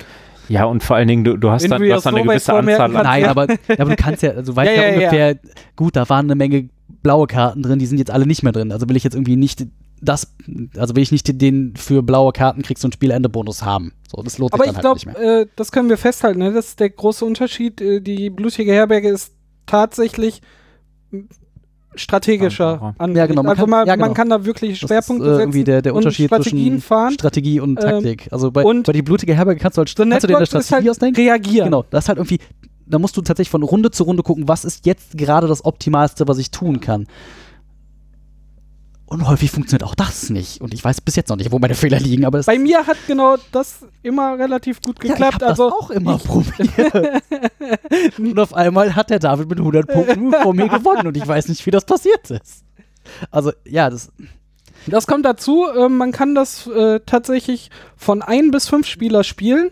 [0.50, 2.28] Ja, und vor allen Dingen, du, du hast Wenn dann, du hast dann so eine
[2.28, 3.04] gewisse Anzahl an.
[3.04, 4.98] Nein, aber, ja, aber du kannst ja, also weißt Ja, ja, ja, ja.
[4.98, 5.40] ungefähr,
[5.76, 6.70] gut, da waren eine Menge
[7.02, 8.72] blaue Karten drin, die sind jetzt alle nicht mehr drin.
[8.72, 9.66] Also will ich jetzt irgendwie nicht
[10.02, 10.36] das,
[10.76, 13.94] also will ich nicht den für blaue Karten kriegst du einen Spielende-Bonus haben.
[14.10, 15.42] So, das lohnt Aber sich ich dann halt glaube, nicht mehr.
[15.42, 16.40] äh, das können wir festhalten.
[16.40, 16.52] Ne?
[16.52, 17.80] Das ist der große Unterschied.
[17.82, 19.36] Äh, die blutige Herberge ist
[19.68, 20.42] tatsächlich
[21.96, 23.18] strategischer angelegt.
[23.18, 24.06] Ja, genau, man also kann- man, ja, genau.
[24.08, 27.14] man kann da wirklich Das Schwerpunkte ist, äh, setzen irgendwie der, der Unterschied zwischen fahren.
[27.14, 28.28] Strategie und Ähm, Taktik.
[28.32, 30.46] also bei, und bei die blutige Herberge kannst du halt The kannst du dir eine
[30.46, 31.22] Strategie halt ausdenken.
[31.22, 31.66] reagieren.
[31.66, 32.40] Genau, das ist halt irgendwie,
[32.86, 36.28] da musst du tatsächlich von Runde zu Runde gucken, was ist jetzt gerade das Optimalste,
[36.28, 37.08] was ich tun kann.
[39.12, 40.62] Und häufig funktioniert auch das nicht.
[40.62, 42.96] Und ich weiß bis jetzt noch nicht, wo meine Fehler liegen, aber Bei mir hat
[43.08, 45.36] genau das immer relativ gut ja, geklappt.
[45.40, 47.22] ich hab also das auch immer ich- probiert.
[48.18, 51.50] und auf einmal hat der David mit 100 Punkten vor mir gewonnen und ich weiß
[51.50, 52.64] nicht, wie das passiert ist.
[53.32, 54.14] Also, ja, das,
[54.88, 59.72] Das kommt dazu, äh, man kann das äh, tatsächlich von ein bis fünf Spieler spielen.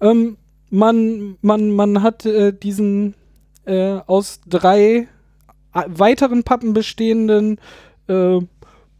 [0.00, 0.36] Ähm,
[0.70, 3.14] man, man, man hat äh, diesen
[3.64, 5.08] äh, aus drei
[5.72, 7.58] weiteren Pappen bestehenden
[8.08, 8.38] äh,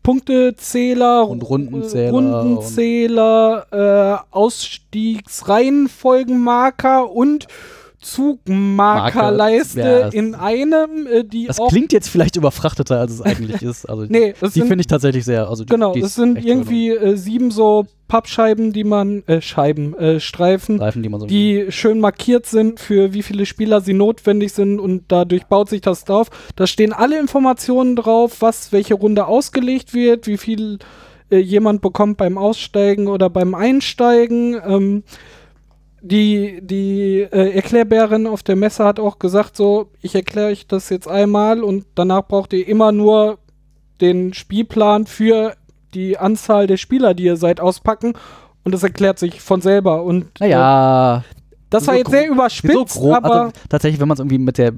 [0.07, 7.49] Punktezähler Und Rundenzähler Rundenzähler äh, Ausstiegsreihenfolgenmarker und
[8.07, 13.63] Zugmarkerleiste Marker, ja, in einem, äh, die das klingt jetzt vielleicht überfrachteter, als es eigentlich
[13.63, 13.85] ist.
[13.87, 15.49] Also, Nee, die finde ich tatsächlich sehr.
[15.49, 19.99] Also die, Genau, die das sind irgendwie äh, sieben so Pappscheiben, die man, äh, Scheiben,
[19.99, 21.27] äh, Streifen, Reifen, die man so.
[21.27, 25.81] die schön markiert sind, für wie viele Spieler sie notwendig sind und dadurch baut sich
[25.81, 26.29] das drauf.
[26.55, 30.79] Da stehen alle Informationen drauf, was welche Runde ausgelegt wird, wie viel
[31.31, 34.57] äh, jemand bekommt beim Aussteigen oder beim Einsteigen.
[34.65, 35.03] Ähm,
[36.07, 40.89] die die äh, Erklärbärin auf der Messe hat auch gesagt, so, ich erkläre euch das
[40.91, 43.39] jetzt einmal und danach braucht ihr immer nur
[44.01, 45.55] den Spielplan für
[45.95, 48.13] die Anzahl der Spieler, die ihr seid, auspacken
[48.65, 50.03] und das erklärt sich von selber.
[50.05, 51.25] Und äh, naja,
[51.71, 53.15] das war so jetzt sehr so überspitzt, grob.
[53.15, 54.73] aber Also tatsächlich, wenn man es irgendwie mit der,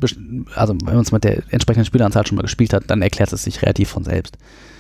[0.54, 3.42] also wenn man es mit der entsprechenden Spielanzahl schon mal gespielt hat, dann erklärt es
[3.42, 4.36] sich relativ von selbst.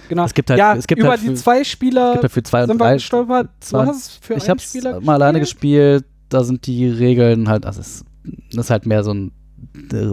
[0.08, 0.24] genau.
[0.24, 2.28] es gibt halt- ja, es gibt über halt die für- zwei Es Spieler gibt ja
[2.30, 2.94] für zwei und drei.
[2.94, 4.74] hast es für ich habe es
[5.04, 6.04] mal alleine gespielt?
[6.28, 8.04] Da sind die Regeln halt, also es
[8.52, 9.32] das ist halt mehr so ein.
[9.92, 10.12] Äh,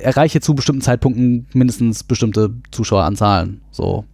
[0.00, 3.60] erreiche zu bestimmten Zeitpunkten mindestens bestimmte Zuschaueranzahlen.
[3.70, 4.04] So.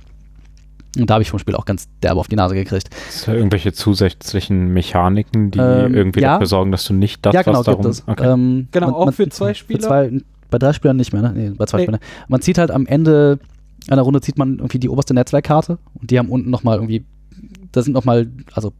[0.99, 2.91] Und da habe ich vom Spiel auch ganz derbe auf die Nase gekriegt.
[3.09, 6.33] Ist da irgendwelche zusätzlichen Mechaniken, die Ähm, irgendwie ja.
[6.33, 7.83] dafür sorgen, dass du nicht das, ja, genau, was darum...
[7.83, 8.09] gibt es.
[8.09, 8.29] Okay.
[8.29, 9.81] Ähm, Genau, auch für zwei Spieler?
[9.81, 11.33] zwei, bei drei Spielern nicht mehr, ne?
[11.35, 11.85] Nee, bei zwei Nee.
[11.85, 12.01] Spielern.
[12.27, 13.39] Man zieht halt am Ende
[13.89, 17.05] einer Runde zieht man irgendwie die oberste Netzwerkkarte und die haben unten nochmal irgendwie,
[17.73, 18.73] da sind nochmal, also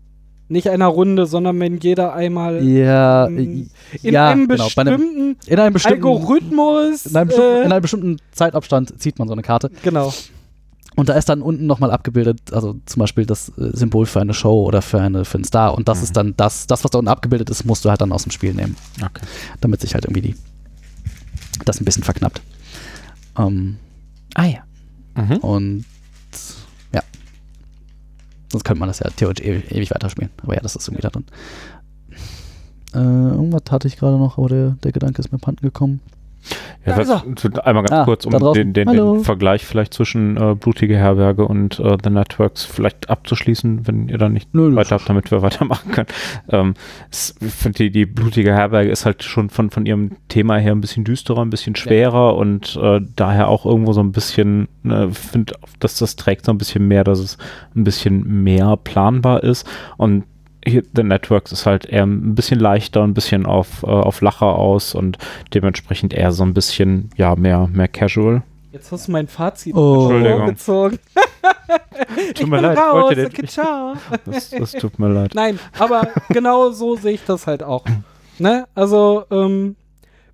[0.51, 4.83] Nicht einer Runde, sondern wenn jeder einmal ja, ähm, äh, in ja, einem genau, bei
[4.83, 7.07] einem, bestimmten in einem bestimmten Algorithmus.
[7.07, 9.71] in einem, bestimmten, äh, in einem bestimmten Zeitabstand zieht man so eine Karte.
[9.83, 10.13] genau.
[10.97, 14.35] Und da ist dann unten nochmal abgebildet, also zum Beispiel das äh, Symbol für eine
[14.35, 15.75] Show oder für, eine, für einen Star.
[15.77, 16.05] Und das Mhm.
[16.05, 18.33] ist dann das, das, was da unten abgebildet ist, musst du halt dann aus dem
[18.33, 18.75] Spiel nehmen.
[19.01, 19.25] okay.
[19.61, 20.35] Damit sich halt irgendwie die,
[21.65, 22.43] das ein bisschen verknappt.
[23.39, 23.77] Ähm,
[24.35, 24.61] ah ja.
[25.15, 25.37] Mhm.
[25.37, 25.85] Und.
[28.59, 30.31] Sonst könnte man das ja theoretisch ewig, ewig weiterspielen.
[30.43, 31.27] Aber ja, das ist irgendwie da drin.
[32.93, 36.01] Äh, irgendwas hatte ich gerade noch, aber der, der Gedanke ist mir panten gekommen.
[36.87, 40.37] Ja, Da ist das, einmal ganz Ah, kurz, um den, den, den Vergleich vielleicht zwischen
[40.37, 44.97] äh, Blutige Herberge und äh, The Networks vielleicht abzuschließen, wenn ihr da nicht Nö, weiter
[44.97, 46.07] habt, damit wir weitermachen können.
[46.49, 46.75] Ähm,
[47.11, 50.73] es- ich finde, die, die Blutige Herberge ist halt schon von, von ihrem Thema her
[50.73, 55.11] ein bisschen düsterer, ein bisschen schwerer und äh, daher auch irgendwo so ein bisschen, ne,
[55.13, 57.37] finde, dass das trägt so ein bisschen mehr, dass es
[57.77, 59.69] ein bisschen mehr planbar ist.
[59.99, 60.25] Und
[60.95, 64.95] The Networks ist halt eher ein bisschen leichter, ein bisschen auf, äh, auf Lacher aus
[64.95, 65.19] und
[65.55, 68.43] dementsprechend eher so ein bisschen, ja, mehr, mehr casual.
[68.73, 70.09] Jetzt hast du mein Fazit Oh.
[70.11, 70.99] Vorgezogen.
[72.35, 73.95] Tut mir leid, raus, wollte okay, ciao.
[74.25, 75.33] Das, das tut mir leid.
[75.35, 77.85] Nein, aber genau so sehe ich das halt auch.
[78.39, 78.67] Ne?
[78.75, 79.77] Also, ähm,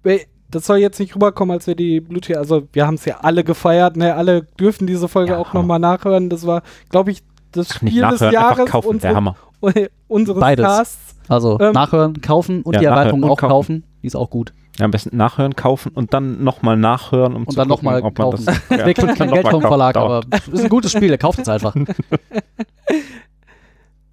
[0.03, 3.19] we- das soll jetzt nicht rüberkommen, als wir die Bluetooth, also wir haben es ja
[3.23, 4.15] alle gefeiert, ne?
[4.15, 5.39] Alle dürfen diese Folge Ja.
[5.39, 6.29] auch nochmal nachhören.
[6.31, 9.37] Das war, glaube ich, das Ach, nicht Spiel des Jahres kaufen, der unsere, Hammer.
[10.09, 10.65] unseres Beides.
[10.65, 11.15] Casts.
[11.29, 13.49] Also Ähm, nachhören, kaufen und ja, die Erweiterung auch kaufen.
[13.83, 13.85] kaufen.
[14.03, 14.53] Die ist auch gut.
[14.79, 18.03] Ja, am besten nachhören, kaufen und dann nochmal nachhören, um Und zu dann gucken, nochmal
[18.03, 18.45] ob man kaufen.
[18.45, 18.61] das.
[18.79, 18.87] Ja.
[18.87, 20.27] Wir kriegen kein Noch Geld mal vom Verlag, dauert.
[20.31, 21.75] aber ist ein gutes Spiel, der kauft es einfach.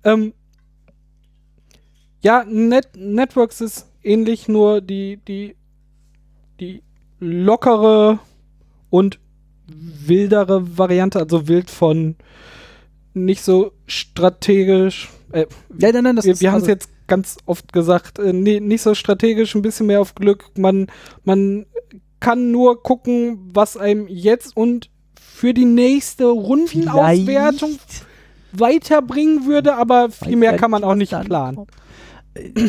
[0.03, 0.33] Ähm,
[2.21, 5.55] ja, Net Networks ist ähnlich, nur die, die,
[6.59, 6.81] die
[7.19, 8.19] lockere
[8.89, 9.19] und
[9.67, 12.15] wildere Variante, also wild von
[13.13, 15.09] nicht so strategisch.
[15.31, 15.45] Äh,
[15.77, 18.59] Ja, nein, nein, das wir wir haben es also- jetzt ganz oft gesagt, äh, nee,
[18.59, 20.45] nicht so strategisch, ein bisschen mehr auf Glück.
[20.57, 20.87] Man,
[21.25, 21.65] man
[22.21, 24.89] kann nur gucken, was einem jetzt und
[25.19, 27.77] für die nächste Rundenauswertung
[28.53, 31.65] weiterbringen würde, aber viel mehr kann man auch nicht planen.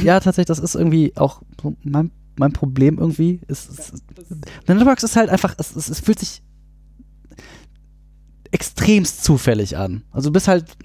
[0.03, 1.43] Ja, tatsächlich, das ist irgendwie auch
[1.85, 3.41] mein, mein Problem irgendwie.
[3.47, 3.93] Es, es,
[4.67, 6.43] Networks ist halt einfach, es, es, es fühlt sich
[8.53, 10.03] extremst zufällig an.
[10.13, 10.77] Also du bist halt,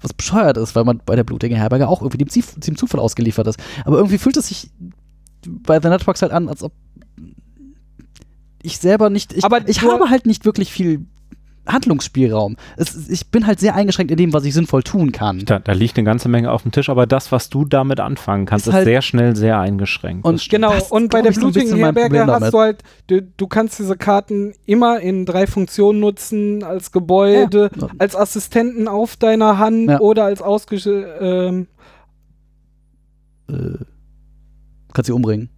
[0.00, 3.46] was bescheuert ist, weil man bei der blutigen Herberge auch irgendwie dem, dem Zufall ausgeliefert
[3.48, 3.58] ist.
[3.84, 4.70] Aber irgendwie fühlt es sich
[5.46, 6.72] bei The Networks halt an, als ob
[8.62, 11.06] ich selber nicht, ich, Aber ich habe halt nicht wirklich viel
[11.66, 12.56] Handlungsspielraum.
[12.76, 15.44] Es, ich bin halt sehr eingeschränkt in dem, was ich sinnvoll tun kann.
[15.46, 18.44] Da, da liegt eine ganze Menge auf dem Tisch, aber das, was du damit anfangen
[18.46, 20.24] kannst, Ist ist, halt- sehr schnell sehr eingeschränkt.
[20.26, 20.48] Und.
[20.50, 24.52] Genau, Das und bei der blutigen Herberge hast du halt, du, du kannst diese Karten
[24.66, 27.88] immer in drei Funktionen nutzen, als Gebäude, Ja.
[27.98, 30.00] als Assistenten auf deiner Hand Ja.
[30.00, 31.66] oder als ausgesch ähm,
[33.48, 33.54] Äh,
[34.92, 35.50] kannst sie umbringen.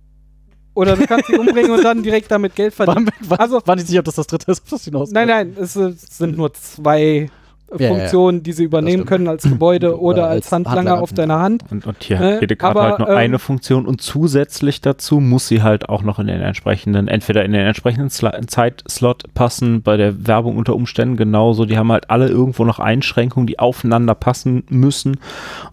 [0.76, 3.08] Oder du kannst sie umbringen und dann direkt damit Geld verdienen.
[3.20, 5.56] War, war, Also- war nicht sicher, ob das das dritte ist, das hinaus Nein, nein,
[5.58, 7.28] es, äh, sind nur zwei
[7.70, 7.94] Ja, ja, ja.
[7.98, 11.02] Funktionen, die sie übernehmen können als Gebäude oder, Oder als als Handlanger Handlanger.
[11.02, 11.64] auf deiner Hand.
[11.70, 15.20] Und, und hier hat jede Karte aber, halt nur ähm, eine Funktion und zusätzlich dazu
[15.20, 19.96] muss sie halt auch noch in den entsprechenden, entweder in den entsprechenden Zeitslot passen, bei
[19.96, 21.64] der Werbung unter Umständen genauso.
[21.64, 25.18] Die haben halt alle irgendwo noch Einschränkungen, die aufeinander passen müssen.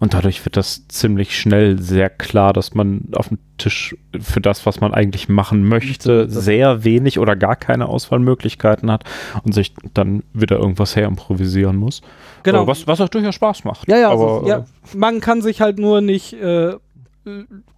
[0.00, 4.66] Und dadurch wird das ziemlich schnell sehr klar, dass man auf dem Tisch für das,
[4.66, 9.04] was man eigentlich machen möchte, sehr wenig oder gar keine Auswahlmöglichkeiten hat
[9.44, 11.83] und sich dann wieder irgendwas her improvisieren muss.
[12.42, 12.58] Genau.
[12.60, 13.88] Aber Was, was auch durchaus Spaß macht.
[13.88, 14.64] Ja, ja, aber, also, Ja,
[14.96, 16.74] man kann sich halt nur nicht äh,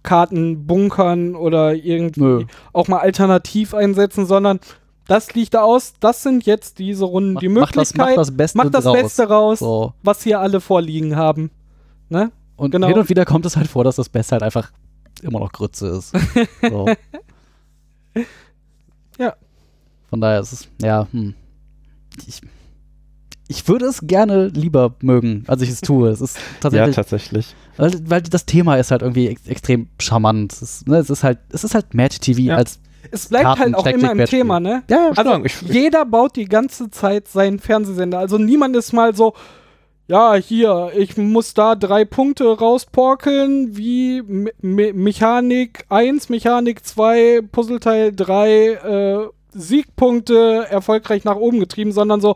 [0.03, 2.45] Karten bunkern oder irgendwie Nö.
[2.73, 4.59] auch mal alternativ einsetzen, sondern
[5.07, 5.93] das liegt da aus.
[6.01, 8.09] Das sind jetzt diese Runden Mach- die mach das- Möglichkeit.
[8.17, 8.97] mach das Beste Mach das draus.
[9.01, 9.93] Beste raus, So.
[10.03, 11.49] was hier alle vorliegen haben.
[12.09, 12.31] Ne?
[12.57, 12.87] Und Genau.
[12.87, 14.71] hin und wieder kommt es halt vor, dass das Beste halt einfach
[15.21, 16.13] immer noch Grütze ist.
[16.69, 16.87] So.
[19.17, 19.33] Ja.
[20.09, 21.33] Von daher ist es, ja, hm.
[22.27, 22.41] Ich,
[23.49, 26.09] ich würde es gerne lieber mögen, als ich es tue.
[26.09, 27.55] Es ist ja, tatsächlich, tatsächlich.
[27.77, 30.53] weil, weil das Thema ist halt irgendwie ex extrem charmant.
[30.53, 32.55] Es ist, ne, es ist halt, es ist halt Mad TV Ja.
[32.57, 32.79] als
[33.11, 34.25] Es bleibt Karten- halt auch immer im.
[34.25, 34.83] Thema, ne?
[34.89, 38.19] ja, ja, Also ich- jeder baut die ganze Zeit seinen Fernsehsender.
[38.19, 39.33] Also niemand ist mal so,
[40.09, 47.41] ja, hier, ich muss da drei Punkte rausporkeln, wie Me Me Mechanik 1, Mechanik 2,
[47.51, 52.35] Puzzleteil 3, äh, Siegpunkte erfolgreich nach oben getrieben, sondern so,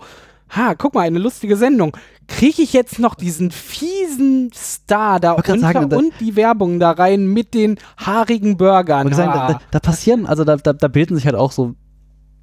[0.55, 1.95] ha, guck mal, eine lustige Sendung.
[2.27, 6.91] Kriege ich jetzt noch diesen fiesen Star da unter sagen, da- und die Werbung da
[6.91, 9.09] rein mit den haarigen Burgern?
[9.09, 9.47] Gesagt, Ah.
[9.53, 11.75] da, da passieren, also da, da, da bilden sich halt auch so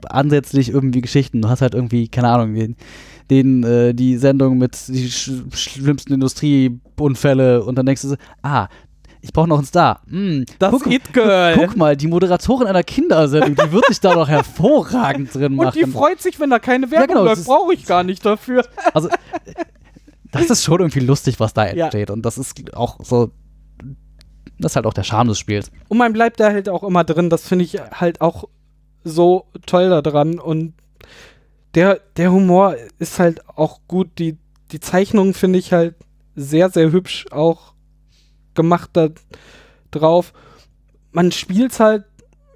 [0.09, 1.43] ansätzlich irgendwie Geschichten.
[1.43, 2.77] Du hast halt irgendwie, keine Ahnung, den,
[3.31, 8.69] den äh, die Sendung mit die sch schlimmsten Industrieunfälle und dann denkst du so, ah,
[9.21, 10.03] ich brauche noch einen Star.
[10.09, 11.55] Hm, das guck, It Girl.
[11.57, 15.81] guck mal, die Moderatorin einer Kindersendung, die wird sich da doch hervorragend drin und die
[15.83, 15.93] machen.
[15.93, 17.49] freut sich, wenn da keine Werbung genau, das läuft.
[17.49, 18.65] Brauche ich gar nicht dafür.
[18.95, 19.09] Also,
[20.31, 21.85] das ist schon irgendwie lustig, was da Ja.
[21.87, 22.11] entsteht.
[22.11, 23.31] Und das ist auch so,
[24.59, 25.71] das ist halt auch der Charme des Spiels.
[25.89, 27.31] Und man bleibt da halt auch immer drin.
[27.31, 28.45] Das finde ich halt auch
[29.05, 30.39] so toll da dran.
[30.39, 30.75] Und
[31.75, 34.09] der, der Humor ist halt auch gut.
[34.19, 34.37] Die,
[34.73, 35.95] die Zeichnungen finde ich halt
[36.37, 37.73] sehr, sehr hübsch auch
[38.59, 39.09] gemacht da
[39.91, 40.33] drauf.
[41.13, 42.05] Man spielt halt,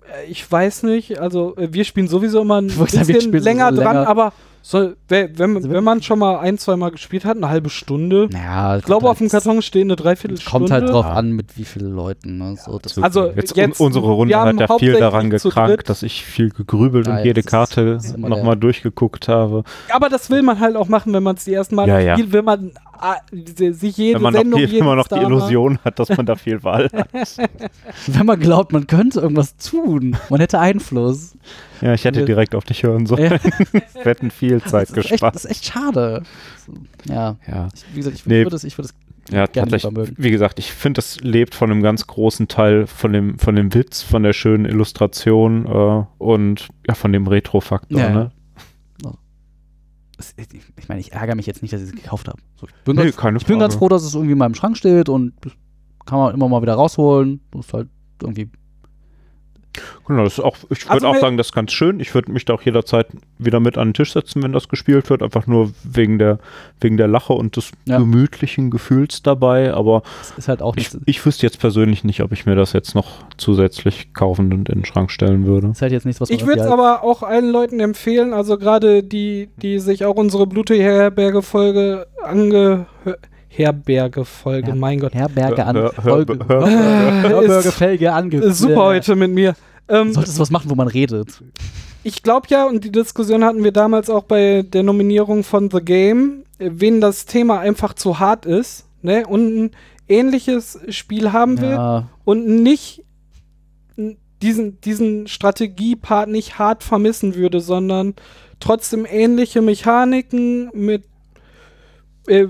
[0.07, 3.69] äh, ich weiß nicht, also äh, wir spielen sowieso immer ein sagen, bisschen spielen länger
[3.69, 4.09] sowieso dran, länger.
[4.09, 4.33] aber
[4.65, 7.69] so, wenn, wenn, Also wenn man schon mal ein, zwei Mal gespielt hat, eine halbe
[7.69, 8.29] Stunde.
[8.31, 10.51] Naja, Ich glaube, auf dem Karton stehen eine Dreiviertelstunde.
[10.59, 11.15] Kommt halt drauf Ja.
[11.15, 12.39] an, mit wie vielen Leuten.
[12.39, 12.55] Ne?
[12.65, 16.25] So, das Also, jetzt, jetzt- un unsere Runde hat ja viel daran gekrankt, dass ich
[16.25, 19.65] viel gegrübelt Ja, und jede Karte nochmal durchgeguckt habe.
[19.91, 22.15] Aber das will man halt auch machen, wenn man es die ersten Mal Ja, ja.
[22.15, 22.71] spielt, will man
[23.73, 26.25] sich jede Wenn man noch, Sendung, die, jeden immer noch die Illusion hat, dass man
[26.27, 27.09] da viel Wahl hat.
[28.07, 31.37] wenn man glaubt, man könnte irgendwas tun, man hätte Einfluss.
[31.81, 33.25] Ja, ich hätte direkt auf dich hören sollen.
[33.25, 33.39] Ja,
[33.73, 35.35] Wir hätten viel Zeit das, ist echt, gespart.
[35.35, 36.23] das ist echt schade.
[37.07, 37.69] Ja, Ja.
[37.75, 38.45] ich, wie gesagt, ich Nee.
[38.45, 40.13] würde es, ich würde es Ja, gerne tatsächlich.
[40.17, 43.75] Wie gesagt, ich finde, das lebt von einem ganz großen Teil von dem, von dem
[43.75, 47.99] Witz, von der schönen Illustration äh, und ja, von dem Retro-Faktor.
[48.01, 48.11] Ja.
[48.11, 48.31] ne?
[50.77, 52.41] Ich meine, ich ärgere mich jetzt nicht, dass ich es gekauft habe.
[52.57, 54.77] So, ich bin, Nee, ganz, ich bin ganz froh, dass es irgendwie in meinem Schrank
[54.77, 55.35] steht und
[56.07, 57.41] kann man immer mal wieder rausholen.
[57.53, 57.89] Das ist halt
[58.23, 58.51] irgendwie.
[60.07, 62.01] Genau, das ist auch, ich würde Also auch sagen, das ist ganz schön.
[62.01, 63.07] Ich würde mich da auch jederzeit
[63.39, 65.23] wieder mit an den Tisch setzen, wenn das gespielt wird.
[65.23, 66.39] Einfach nur wegen der,
[66.81, 67.99] wegen der Lache und des Ja.
[67.99, 69.73] gemütlichen Gefühls dabei.
[69.73, 70.03] Aber
[70.37, 73.25] ist halt auch ich, ich wüsste jetzt persönlich nicht, ob ich mir das jetzt noch
[73.37, 75.69] zusätzlich kaufen und in den Schrank stellen würde.
[75.69, 78.59] ist halt jetzt nichts, was Ich würde es irgendwie aber auch allen Leuten empfehlen, also
[78.59, 82.87] gerade die, die sich auch unsere Blute-Herberge-Folge ange...
[83.55, 84.75] Herberge-Folge, Ja.
[84.75, 85.15] mein Gott.
[85.15, 85.91] Herberge an.
[86.03, 86.39] Folge.
[86.49, 88.37] hör- Herberge, Felge ange.
[88.39, 89.55] Ist super heute mit mir.
[89.89, 91.43] Ähm, Du solltest was machen, wo man redet.
[92.03, 95.81] ich glaube ja, und die Diskussion hatten wir damals auch bei der Nominierung von The
[95.81, 99.71] Game, wen das Thema einfach zu hart ist, ne, und ein
[100.09, 103.05] ähnliches Spiel haben will Ja, und nicht
[104.43, 108.15] diesen, diesen Strategiepart nicht hart vermissen würde, sondern
[108.61, 111.05] trotzdem ähnliche Mechaniken mit
[112.27, 112.47] äh,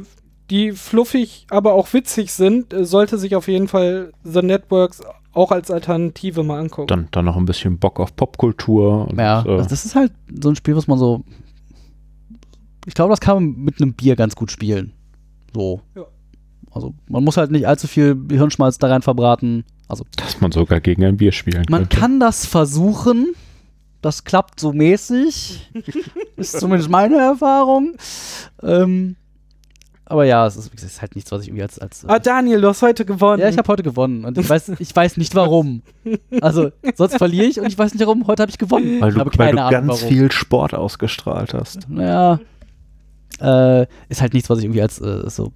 [0.51, 5.01] die fluffig, aber auch witzig sind, äh, sollte sich auf jeden Fall The Networks
[5.33, 6.89] auch als Alternative mal angucken.
[6.89, 9.09] Dann, dann noch ein bisschen Bock auf Popkultur.
[9.09, 11.25] Und, ja äh, also das ist halt so ein Spiel, was man so.
[12.87, 14.93] Ich glaube, das kann man mit einem Bier ganz gut spielen.
[15.55, 15.81] So.
[15.95, 16.05] Ja.
[16.71, 19.65] Also, man muss halt nicht allzu viel Hirnschmalz da rein verbraten.
[19.89, 21.97] Also, dass man sogar gegen ein Bier spielen man könnte.
[21.99, 23.35] kann das versuchen.
[24.01, 25.71] Das klappt so mäßig.
[26.37, 27.97] ist zumindest meine Erfahrung.
[28.63, 29.17] Ähm,
[30.13, 31.79] aber ja, es ist, es ist halt nichts, was ich irgendwie als.
[31.79, 33.41] als Ah, Daniel, du hast heute gewonnen.
[33.43, 35.83] ja, ich habe heute gewonnen und ich weiß, ich weiß nicht warum.
[36.41, 38.27] Also, sonst verliere ich und ich weiß nicht warum.
[38.27, 39.01] Heute habe ich gewonnen.
[39.01, 40.09] weil ich du, habe weil du Ahnung, ganz warum.
[40.09, 41.89] viel Sport ausgestrahlt hast.
[41.89, 42.39] Naja,
[43.41, 45.53] äh, ist halt nichts, was ich irgendwie als äh, so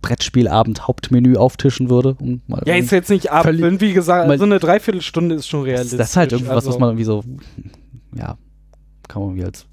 [0.00, 2.14] Brettspielabend Hauptmenü auftischen würde.
[2.18, 3.44] Um mal ja, ist jetzt nicht ab.
[3.44, 5.98] Völlig- Wie gesagt, Weil- so eine Dreiviertelstunde ist schon realistisch.
[5.98, 7.22] das ist halt irgendwas, also, was man irgendwie so,
[8.16, 8.36] ja,
[9.08, 9.66] kann man irgendwie als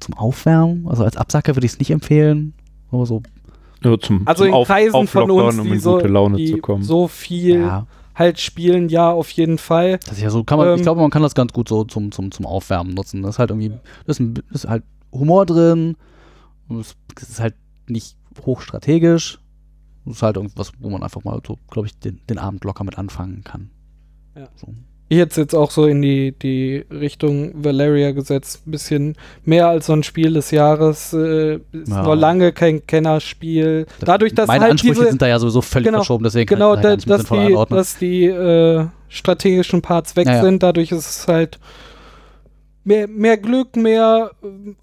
[0.00, 2.54] zum Aufwärmen, also als Absacker würde ich es nicht empfehlen.
[2.90, 3.22] Aber so,
[3.82, 6.36] Nur zum, Also zum in Kreisen von Auflockern, uns, um die, in so, gute Laune
[6.36, 6.82] die zu kommen.
[6.82, 9.98] so viel ja, halt spielen, ja, auf jeden Fall.
[9.98, 11.84] das ist ja so, kann man, Ähm, ich glaube, man kann das ganz gut so
[11.84, 13.22] zum, zum, zum Aufwärmen nutzen.
[13.22, 13.72] Das ist halt irgendwie,
[14.06, 15.96] das ist, ein, das ist halt Humor drin,
[16.68, 17.54] und es es ist halt
[17.86, 19.38] nicht hochstrategisch.
[20.04, 22.84] Das ist halt irgendwas, wo man einfach mal so, glaube ich, den, den Abend locker
[22.84, 23.70] mit anfangen kann.
[24.36, 24.48] Ja.
[24.56, 24.68] So.
[25.10, 28.66] Ich hätte es jetzt auch so in die, die Richtung Valeria gesetzt.
[28.66, 31.14] Ein bisschen mehr als so ein Spiel des Jahres.
[31.14, 32.02] Äh, ist Ja.
[32.02, 33.86] noch lange kein Kennerspiel.
[34.00, 36.74] Dadurch, dass Meine halt Ansprüche diese, sind da ja sowieso völlig Genau, verschoben, deswegen genau,
[36.74, 40.62] kann ich da, das dass die, dass die äh, strategischen Parts weg Ja, sind.
[40.62, 41.58] Dadurch ist es halt
[42.84, 44.74] mehr, mehr Glück, mehr äh,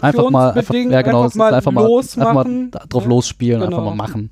[0.00, 2.70] Einfach mal, einfach, ja genau, einfach mal einfach mal, einfach losmachen.
[2.72, 3.76] mal drauf losspielen, genau.
[3.78, 4.30] einfach mal machen.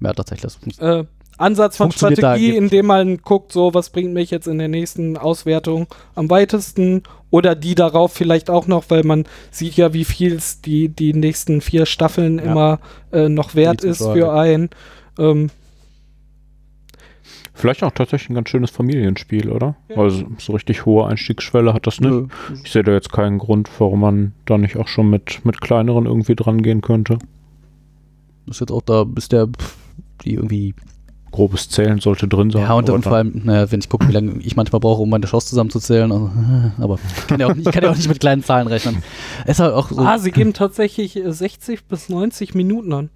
[0.00, 0.52] Ja, tatsächlich.
[0.76, 1.04] Das, Äh,
[1.38, 5.86] Ansatz von Strategie, indem man guckt, so, was bringt mich jetzt in der nächsten Auswertung
[6.14, 10.60] am weitesten oder die darauf vielleicht auch noch, weil man sieht ja, wie viel es
[10.60, 12.44] die, die nächsten vier Staffeln Ja.
[12.44, 12.80] immer
[13.12, 14.70] äh, noch wert Die ist für einen.
[15.18, 15.50] Ähm,
[17.54, 19.76] Vielleicht auch tatsächlich ein ganz schönes Familienspiel, oder?
[19.94, 22.10] Also so richtig hohe Einstiegsschwelle hat das nicht.
[22.10, 22.26] Nö.
[22.64, 26.06] Ich sehe da jetzt keinen Grund, warum man da nicht auch schon mit, mit kleineren
[26.06, 27.18] irgendwie dran gehen könnte.
[28.46, 29.48] Das ist jetzt auch da, bis der
[30.24, 30.74] die irgendwie.
[31.32, 32.62] Grobes Zählen sollte drin sein.
[32.62, 35.10] Ja, und, und vor allem, naja, wenn ich gucke, wie lange ich manchmal brauche, um
[35.10, 36.12] meine Chance zusammenzuzählen.
[36.12, 36.30] Also,
[36.78, 39.02] aber ich kann ja auch nicht, ich kann ja auch nicht mit kleinen Zahlen rechnen.
[39.44, 39.98] Es ist halt auch so.
[39.98, 43.10] ah, sie geben tatsächlich äh, 60 bis 90 Minuten an.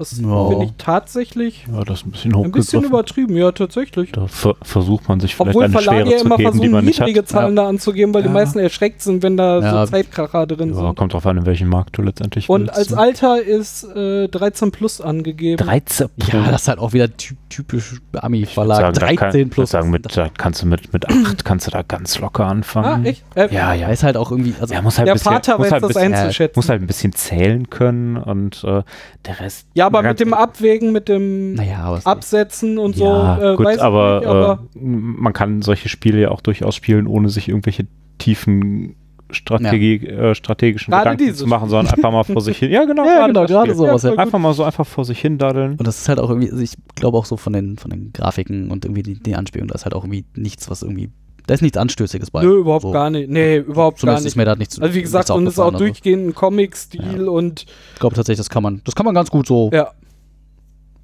[0.00, 0.48] Das Ja.
[0.48, 4.12] finde ich tatsächlich ja, das ist ein bisschen ein bisschen übertrieben, ja, tatsächlich.
[4.12, 6.56] Da ver versucht man sich vielleicht Obwohl eine Verlage Schwere ja zu immer geben, die
[6.58, 7.06] versuchen, man nicht hat.
[7.06, 8.32] niedrige Zahlen da anzugeben, weil die Ja.
[8.34, 9.84] meisten erschreckt sind, wenn da Ja.
[9.86, 10.96] so Zeitkracher drin Ja, sind.
[10.96, 12.98] kommt drauf an, in welchem Markt du letztendlich Und willst, als ne?
[12.98, 15.58] Alter ist äh, 13 plus angegeben.
[15.62, 18.78] 13 ja, das ist halt auch wieder ty typisch Ami-Verlag.
[18.78, 19.70] sagen, da 13 kann, ich plus.
[19.70, 23.04] sagen, mit, da kannst du mit, mit 8 kannst du da ganz locker ah, anfangen.
[23.04, 23.22] echt?
[23.34, 23.74] Äh, Ja, ja.
[23.74, 24.54] ja, ist halt auch irgendwie.
[24.60, 26.52] Also, Er muss halt Der bisschen, Vater muss weiß halt ein das bisschen, einzuschätzen.
[26.58, 28.82] muss halt ein bisschen zählen können und äh,
[29.26, 29.66] der Rest.
[29.74, 33.76] Ja, aber mit dem Abwägen, mit dem naja, Absetzen und ja, so, äh, gut, weiß
[33.76, 37.48] ich aber, nicht, aber äh, man kann solche Spiele ja auch durchaus spielen, ohne sich
[37.48, 37.86] irgendwelche
[38.18, 38.96] tiefen
[39.32, 42.70] Strategie, äh, strategischen Gerade Gedanken zu machen, sondern einfach mal vor sich hin.
[42.70, 43.04] Ja, genau.
[43.10, 43.74] Ja, genau, gerade Spiel.
[43.74, 44.02] sowas.
[44.02, 44.18] Ja, Ja.
[44.18, 45.72] Einfach mal so einfach vor sich hin daddeln.
[45.72, 48.12] Und das ist halt auch irgendwie, also ich glaube auch so von den, von den
[48.12, 51.10] Grafiken und irgendwie die, die Anspielung, da ist halt auch irgendwie nichts, was irgendwie,
[51.46, 52.42] da ist nichts Anstößiges bei.
[52.42, 52.90] nö, überhaupt so.
[52.90, 53.28] gar nicht.
[53.30, 54.32] Nee, überhaupt gar Zumindest nicht.
[54.32, 57.28] ist mir da nichts Also wie gesagt, und es ist auch also durchgehend ein Comic-Stil
[57.28, 59.90] und Ich glaube tatsächlich, das kann man, das kann man ganz gut so ja.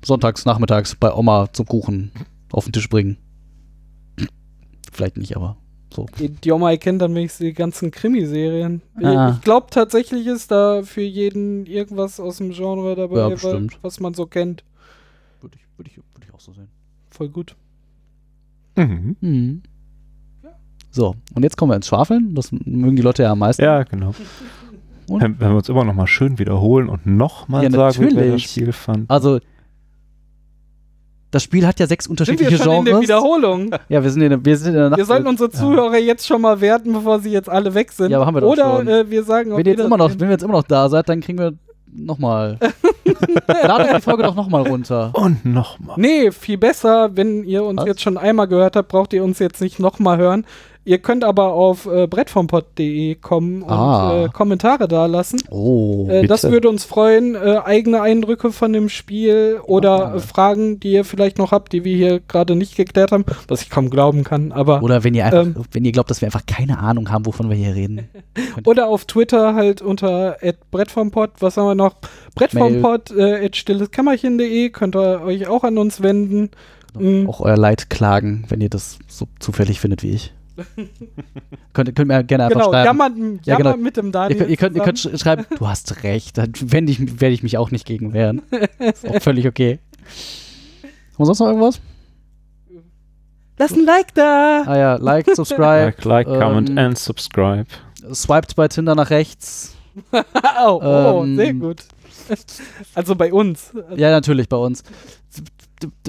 [0.05, 2.13] sonntags, nachmittags bei Oma zum Kuchen
[2.53, 3.19] auf den Tisch bringen.
[4.93, 5.57] Vielleicht nicht, aber
[5.93, 6.07] so.
[6.19, 8.83] Die, die Oma kennt dann wenigstens die ganzen Krimiserien.
[9.03, 9.35] Ah.
[9.37, 13.79] Ich glaube tatsächlich ist da für jeden irgendwas aus dem Genre dabei, Ja, bestimmt.
[13.83, 14.65] was man so kennt.
[15.41, 16.69] Würde ich, würde ich, würde ich auch so sehen.
[17.11, 17.57] Voll gut.
[18.77, 19.17] Mhm.
[19.21, 19.63] Mhm.
[20.97, 22.35] So, und jetzt kommen wir ins Schwafeln.
[22.35, 23.63] Das mögen die Leute ja am meisten.
[23.63, 24.15] Ja, genau.
[25.11, 25.21] Und?
[25.21, 28.07] Wenn, wir uns immer noch mal schön wiederholen und noch mal Ja, sagen, wie wir
[28.07, 28.47] das natürlich.
[28.51, 29.05] Spiel fanden.
[29.09, 29.39] Also,
[31.31, 33.03] das Spiel hat ja sechs Sind unterschiedliche wir schon in der Genres.
[33.03, 33.75] Wiederholung?
[33.91, 34.97] Ja, wir sind in der, wir sind in der Nacht.
[34.97, 38.11] Wir sollten unsere Zuhörer jetzt schon mal werten, bevor sie jetzt alle weg sind.
[38.11, 38.89] Ja, aber haben wir doch Oder schon.
[38.89, 41.11] Äh, wir sagen wenn, ihr jetzt immer noch, wenn wir jetzt immer noch da seid,
[41.11, 41.53] dann kriegen wir
[41.95, 42.59] nochmal.
[43.63, 45.11] Ladet die Folge doch nochmal runter.
[45.13, 45.97] Und noch mal.
[45.99, 47.87] Nee, viel besser, wenn ihr uns Was?
[47.87, 50.47] jetzt schon einmal gehört habt, braucht ihr uns jetzt nicht nochmal hören.
[50.87, 54.25] Ihr könnt aber auf äh, brettvompod.de kommen und Ah.
[54.25, 55.43] äh, Kommentare da lassen.
[55.51, 56.07] Oh.
[56.09, 57.35] Äh, das würde uns freuen.
[57.35, 61.83] Äh, eigene Eindrücke von dem Spiel oder äh, Fragen, die ihr vielleicht noch habt, die
[61.85, 64.53] wir hier gerade nicht geklärt haben, was ich kaum glauben kann.
[64.53, 65.57] Aber Oder wenn ihr einfach, Ähm.
[65.73, 68.09] wenn ihr glaubt, dass wir einfach keine Ahnung haben, wovon wir hier reden.
[68.65, 70.37] Oder auf Twitter halt unter
[70.71, 71.31] brettvompod.
[71.41, 71.97] Was haben wir noch?
[72.37, 76.51] Brettvompod äh, stilleskämmerchen.de könnt ihr euch auch an uns wenden.
[76.97, 77.29] Mhm.
[77.29, 80.33] Auch euer Leid klagen, wenn ihr das so zufällig findet wie ich.
[81.73, 82.87] könnt, könnt mir gerne einfach Genau, schreiben.
[82.87, 83.77] jammern, Ja, genau.
[83.77, 84.39] mit dem Ihr Daniel.
[84.39, 87.43] könnt, ihr, könnt, ihr könnt sch schreiben, du hast recht, dann werde ich, werd ich
[87.43, 88.43] mich auch nicht gegen wehren.
[88.79, 89.79] Ist auch völlig okay.
[91.13, 91.81] Haben wir sonst noch irgendwas?
[93.59, 94.65] Lass ein Like da!
[94.67, 97.67] Ah ja, like, subscribe, Like, like, comment ähm, and subscribe.
[98.13, 99.75] swiped bei Tinder nach rechts.
[100.13, 101.85] oh, oh ähm, sehr gut.
[102.95, 103.73] Also bei uns.
[103.97, 104.83] Ja, natürlich, bei uns.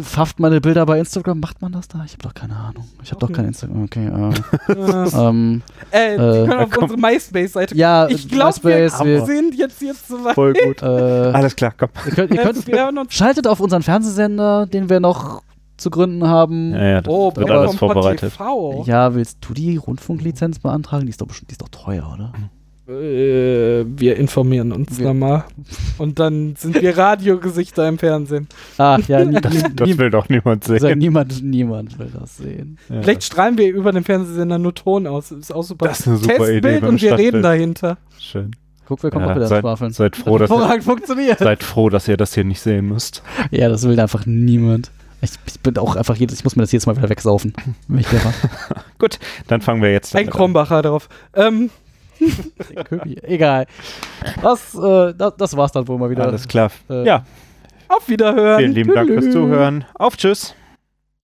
[0.01, 2.03] Pfafft meine Bilder bei Instagram, macht man das da?
[2.05, 2.85] Ich habe doch keine Ahnung.
[3.03, 3.45] Ich habe doch kein.
[3.45, 3.83] Instagram.
[3.83, 5.61] Okay, äh, äh, ähm,
[5.91, 6.83] äh, die äh, können auf komm.
[6.83, 10.35] unsere MySpace-Seite ja, Ich glaube, wir wir, sind jetzt, jetzt so weit.
[10.35, 10.81] Voll gut.
[10.81, 11.89] äh, Alles klar, komm.
[12.05, 12.43] ihr könnt, ihr Äh,
[12.93, 15.41] könnt, schaltet auf unseren Fernsehsender, den wir noch
[15.77, 16.71] zu gründen haben.
[16.73, 18.31] Ja, ja, das Oh, wird alles vorbereitet.
[18.33, 18.83] TV.
[18.87, 21.05] Ja, willst du die Rundfunklizenz beantragen?
[21.05, 22.31] Die ist doch, bestimmt- die ist doch teuer, oder?
[22.87, 25.43] Äh, wir informieren uns Wir- mal.
[25.97, 28.47] Und dann sind wir Radiogesichter im Fernsehen.
[28.77, 30.99] Ah, ja, nie, Das, das will doch niemand sag, sehen.
[30.99, 32.77] niemand, niemand will das sehen.
[32.89, 33.01] Ja.
[33.01, 35.31] Vielleicht strahlen wir über den Fernsehsender nur Ton aus.
[35.31, 35.87] Ist auch super.
[35.87, 37.45] Das ist eine super Idee Testbild beim und wir reden Stadtbild.
[37.45, 37.97] dahinter.
[38.19, 38.51] Schön.
[38.87, 39.91] Guck, wir kommen Ja, auch wieder seid, schwafeln.
[39.91, 41.39] seid, froh, dass ihr, Hervorragend funktioniert.
[41.39, 43.21] seid froh, dass ihr das hier nicht sehen müsst.
[43.51, 44.91] Ja, das will einfach niemand.
[45.19, 47.51] Ich, ich bin auch einfach jedes, ich muss mir das jedes Mal wieder wegsaufen.
[47.89, 48.33] wenn ich clever.
[49.47, 50.31] Dann fangen wir jetzt Ein an.
[50.31, 51.09] Krombacher drauf.
[51.35, 51.69] Ähm,
[52.85, 53.17] Köpi.
[53.23, 53.65] Egal.
[54.41, 56.25] Das, äh, das, das war's dann wohl mal wieder.
[56.25, 56.71] Alles klar.
[56.89, 57.25] Äh, Ja,
[57.87, 58.59] auf Wiederhören.
[58.59, 59.31] vielen lieben Dank fürs.
[59.31, 59.85] Zuhören.
[59.95, 60.55] Auf Tschüss.